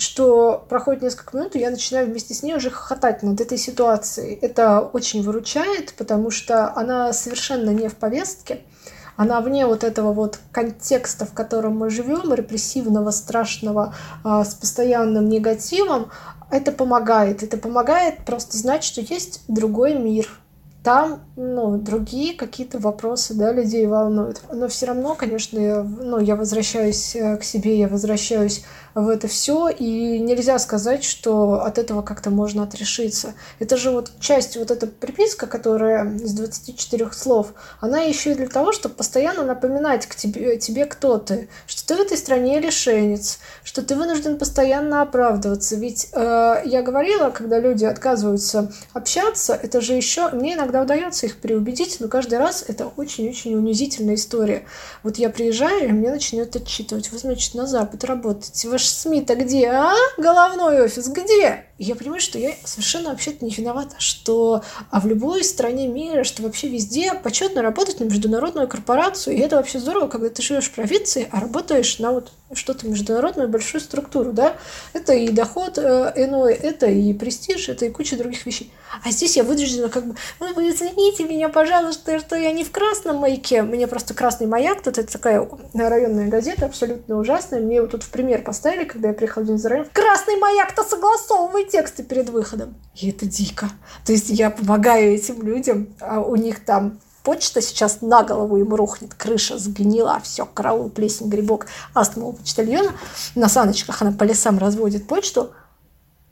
что 0.00 0.64
проходит 0.68 1.02
несколько 1.02 1.36
минут, 1.36 1.54
и 1.54 1.60
я 1.60 1.70
начинаю 1.70 2.06
вместе 2.06 2.34
с 2.34 2.42
ней 2.42 2.54
уже 2.54 2.70
хохотать 2.70 3.22
над 3.22 3.40
этой 3.40 3.58
ситуацией. 3.58 4.38
Это 4.40 4.80
очень 4.80 5.22
выручает, 5.22 5.94
потому 5.96 6.30
что 6.30 6.74
она 6.74 7.12
совершенно 7.12 7.70
не 7.70 7.88
в 7.88 7.96
повестке, 7.96 8.60
она 9.16 9.42
вне 9.42 9.66
вот 9.66 9.84
этого 9.84 10.14
вот 10.14 10.38
контекста, 10.50 11.26
в 11.26 11.34
котором 11.34 11.76
мы 11.76 11.90
живем, 11.90 12.32
репрессивного, 12.32 13.10
страшного, 13.10 13.94
а, 14.24 14.44
с 14.44 14.54
постоянным 14.54 15.28
негативом, 15.28 16.10
это 16.50 16.72
помогает. 16.72 17.42
Это 17.42 17.58
помогает 17.58 18.24
просто 18.24 18.56
знать, 18.56 18.82
что 18.82 19.02
есть 19.02 19.42
другой 19.46 19.94
мир. 19.94 20.26
Там, 20.82 21.20
ну, 21.36 21.76
другие 21.76 22.34
какие-то 22.34 22.78
вопросы, 22.78 23.34
да, 23.34 23.52
людей 23.52 23.86
волнуют. 23.86 24.40
Но 24.50 24.66
все 24.68 24.86
равно, 24.86 25.14
конечно, 25.14 25.58
я, 25.58 25.82
ну, 25.82 26.18
я 26.18 26.36
возвращаюсь 26.36 27.14
э, 27.14 27.36
к 27.36 27.44
себе, 27.44 27.78
я 27.78 27.88
возвращаюсь 27.88 28.64
в 29.00 29.08
это 29.08 29.28
все, 29.28 29.68
и 29.68 30.18
нельзя 30.18 30.58
сказать, 30.58 31.04
что 31.04 31.62
от 31.64 31.78
этого 31.78 32.02
как-то 32.02 32.30
можно 32.30 32.62
отрешиться. 32.62 33.34
Это 33.58 33.76
же 33.76 33.90
вот 33.90 34.12
часть, 34.20 34.56
вот 34.56 34.70
эта 34.70 34.86
приписка, 34.86 35.46
которая 35.46 36.14
из 36.14 36.32
24 36.32 37.12
слов, 37.12 37.52
она 37.80 38.00
еще 38.00 38.32
и 38.32 38.34
для 38.34 38.48
того, 38.48 38.72
чтобы 38.72 38.94
постоянно 38.94 39.44
напоминать 39.44 40.06
к 40.06 40.14
тебе, 40.14 40.58
тебе 40.58 40.86
кто 40.86 41.18
ты, 41.18 41.48
что 41.66 41.86
ты 41.86 41.96
в 41.96 42.00
этой 42.00 42.16
стране 42.16 42.60
лишенец, 42.60 43.38
что 43.64 43.82
ты 43.82 43.94
вынужден 43.94 44.38
постоянно 44.38 45.02
оправдываться. 45.02 45.76
Ведь 45.76 46.08
э, 46.12 46.62
я 46.64 46.82
говорила, 46.82 47.30
когда 47.30 47.58
люди 47.58 47.84
отказываются 47.84 48.72
общаться, 48.92 49.54
это 49.54 49.80
же 49.80 49.94
еще, 49.94 50.28
мне 50.30 50.54
иногда 50.54 50.82
удается 50.82 51.26
их 51.26 51.36
переубедить, 51.36 51.96
но 52.00 52.08
каждый 52.08 52.38
раз 52.38 52.64
это 52.66 52.86
очень-очень 52.96 53.54
унизительная 53.54 54.14
история. 54.14 54.64
Вот 55.02 55.16
я 55.16 55.30
приезжаю, 55.30 55.88
и 55.88 55.92
мне 55.92 56.10
начинают 56.10 56.56
отчитывать, 56.56 57.10
вы, 57.12 57.18
значит, 57.18 57.54
на 57.54 57.66
Запад 57.66 58.04
работаете, 58.04 58.68
вы 58.68 58.78
СМИ-то 58.90 59.34
где, 59.34 59.68
а? 59.68 59.94
Головной 60.18 60.82
офис 60.82 61.08
где? 61.08 61.64
Я 61.84 61.94
понимаю, 61.94 62.20
что 62.20 62.38
я 62.38 62.52
совершенно 62.64 63.10
вообще-то 63.10 63.44
не 63.44 63.50
виновата, 63.50 63.96
что 63.98 64.62
а 64.90 65.00
в 65.00 65.06
любой 65.06 65.42
стране 65.44 65.88
мира, 65.88 66.24
что 66.24 66.42
вообще 66.42 66.68
везде 66.68 67.14
почетно 67.14 67.62
работать 67.62 68.00
на 68.00 68.04
международную 68.04 68.68
корпорацию, 68.68 69.36
и 69.36 69.40
это 69.40 69.56
вообще 69.56 69.78
здорово, 69.78 70.08
когда 70.08 70.28
ты 70.28 70.42
живешь 70.42 70.66
в 70.66 70.74
провинции, 70.74 71.28
а 71.32 71.40
работаешь 71.40 71.98
на 71.98 72.12
вот 72.12 72.32
что-то 72.52 72.86
международную 72.86 73.48
большую 73.48 73.80
структуру, 73.80 74.32
да, 74.32 74.56
это 74.92 75.12
и 75.14 75.28
доход 75.28 75.78
э, 75.78 76.12
иной, 76.16 76.52
это 76.54 76.86
и 76.86 77.12
престиж, 77.14 77.68
это 77.68 77.86
и 77.86 77.90
куча 77.90 78.16
других 78.16 78.44
вещей. 78.44 78.72
А 79.04 79.10
здесь 79.10 79.36
я 79.36 79.44
вынуждена 79.44 79.88
как 79.88 80.06
бы, 80.06 80.16
ну, 80.40 80.52
вы 80.54 80.68
извините 80.68 81.24
меня, 81.24 81.48
пожалуйста, 81.48 82.18
что 82.18 82.36
я 82.36 82.52
не 82.52 82.64
в 82.64 82.72
красном 82.72 83.16
маяке, 83.16 83.62
мне 83.62 83.86
просто 83.86 84.14
красный 84.14 84.48
маяк, 84.48 84.82
тут 84.82 84.98
это 84.98 85.12
такая 85.12 85.48
районная 85.74 86.28
газета, 86.28 86.66
абсолютно 86.66 87.18
ужасная, 87.18 87.60
мне 87.60 87.76
его 87.76 87.86
тут 87.86 88.02
в 88.02 88.10
пример 88.10 88.42
поставили, 88.42 88.84
когда 88.84 89.08
я 89.08 89.14
приехала 89.14 89.42
в 89.42 89.44
один 89.44 89.56
из 89.56 89.64
районов, 89.64 89.92
красный 89.92 90.36
маяк-то 90.36 90.82
согласовывайте 90.82 91.69
тексты 91.70 92.02
перед 92.02 92.28
выходом. 92.30 92.74
И 92.94 93.10
это 93.10 93.26
дико. 93.26 93.70
То 94.04 94.12
есть 94.12 94.28
я 94.28 94.50
помогаю 94.50 95.14
этим 95.14 95.42
людям, 95.42 95.88
а 96.00 96.20
у 96.20 96.36
них 96.36 96.64
там 96.64 96.98
почта 97.22 97.60
сейчас 97.60 98.00
на 98.00 98.22
голову 98.22 98.56
им 98.56 98.74
рухнет, 98.74 99.14
крыша 99.14 99.58
сгнила, 99.58 100.20
все, 100.22 100.46
караул, 100.46 100.90
плесень, 100.90 101.28
грибок, 101.28 101.66
астма 101.94 102.26
у 102.26 102.32
почтальона. 102.32 102.92
На 103.34 103.48
саночках 103.48 104.02
она 104.02 104.12
по 104.12 104.24
лесам 104.24 104.58
разводит 104.58 105.06
почту, 105.06 105.52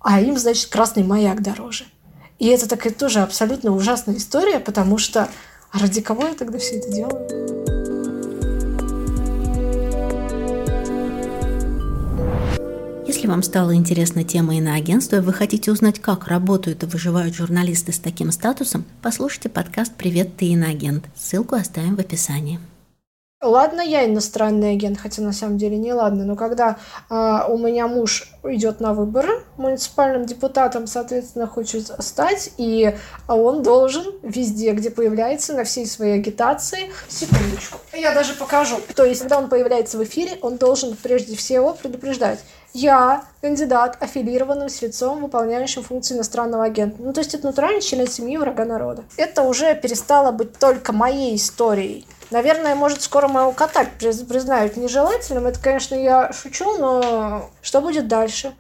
а 0.01 0.21
им, 0.21 0.39
значит, 0.39 0.71
красный 0.71 1.05
маяк 1.05 1.43
дороже. 1.43 1.85
И 2.39 2.47
это 2.47 2.69
такая 2.69 2.93
тоже 2.93 3.21
абсолютно 3.21 3.75
ужасная 3.75 4.17
история, 4.17 4.61
потому 4.61 4.97
что 4.99 5.29
ради 5.73 6.01
кого 6.01 6.29
я 6.29 6.35
тогда 6.35 6.59
все 6.59 6.79
это 6.79 6.91
делаю? 6.91 7.58
Если 13.19 13.27
вам 13.27 13.43
стала 13.43 13.75
интересна 13.75 14.23
тема 14.23 14.59
иноагентства 14.59 15.17
и 15.17 15.21
вы 15.21 15.33
хотите 15.33 15.73
узнать, 15.73 15.99
как 15.99 16.29
работают 16.29 16.85
и 16.85 16.87
выживают 16.87 17.35
журналисты 17.35 17.91
с 17.91 17.99
таким 17.99 18.31
статусом, 18.31 18.85
послушайте 19.03 19.49
подкаст 19.49 19.93
«Привет, 19.97 20.37
ты 20.37 20.45
иноагент». 20.51 21.07
Ссылку 21.17 21.57
оставим 21.57 21.97
в 21.97 21.99
описании. 21.99 22.61
Ладно, 23.41 23.81
я 23.81 24.05
иностранный 24.05 24.73
агент, 24.73 24.99
хотя 24.99 25.23
на 25.23 25.33
самом 25.33 25.59
деле 25.59 25.77
не 25.77 25.93
ладно, 25.93 26.25
но 26.25 26.37
когда 26.37 26.77
э, 27.09 27.15
у 27.49 27.59
меня 27.59 27.87
муж 27.87 28.33
идет 28.45 28.81
на 28.81 28.95
выборы, 28.95 29.45
муниципальным 29.57 30.25
депутатом, 30.25 30.87
соответственно, 30.87 31.47
хочет 31.47 31.91
стать, 32.01 32.53
и 32.57 32.97
он 33.29 33.63
должен 33.63 34.13
везде, 34.23 34.73
где 34.73 34.91
появляется, 34.91 35.55
на 35.55 35.63
всей 35.63 35.87
своей 35.87 36.15
агитации, 36.15 36.91
секундочку, 37.09 37.79
я 37.93 38.13
даже 38.13 38.35
покажу. 38.35 38.77
То 38.97 39.05
есть, 39.05 39.21
когда 39.21 39.39
он 39.39 39.49
появляется 39.49 39.99
в 39.99 40.05
эфире, 40.05 40.39
он 40.41 40.57
должен 40.57 40.97
прежде 41.01 41.37
всего 41.37 41.75
предупреждать, 41.75 42.41
я 42.73 43.25
кандидат, 43.41 43.97
аффилированным 44.01 44.69
с 44.69 44.81
выполняющим 45.21 45.83
функции 45.83 46.15
иностранного 46.15 46.65
агента. 46.65 46.97
Ну, 47.01 47.13
то 47.13 47.21
есть 47.21 47.35
это 47.35 47.47
натуральный 47.47 47.81
член 47.81 48.07
семьи 48.07 48.37
врага 48.37 48.65
народа. 48.65 49.05
Это 49.17 49.43
уже 49.43 49.75
перестало 49.75 50.33
быть 50.33 50.59
только 50.59 50.93
моей 50.93 51.37
историей. 51.37 52.07
Наверное, 52.31 52.75
может, 52.75 53.03
скоро 53.03 53.27
моего 53.27 53.53
кота 53.53 53.87
признают 53.99 54.77
нежелательным. 54.77 55.47
Это, 55.47 55.59
конечно, 55.61 55.95
я 55.95 56.33
шучу, 56.33 56.77
но 56.77 57.51
что 57.63 57.81
будет 57.81 58.07
дальше? 58.07 58.55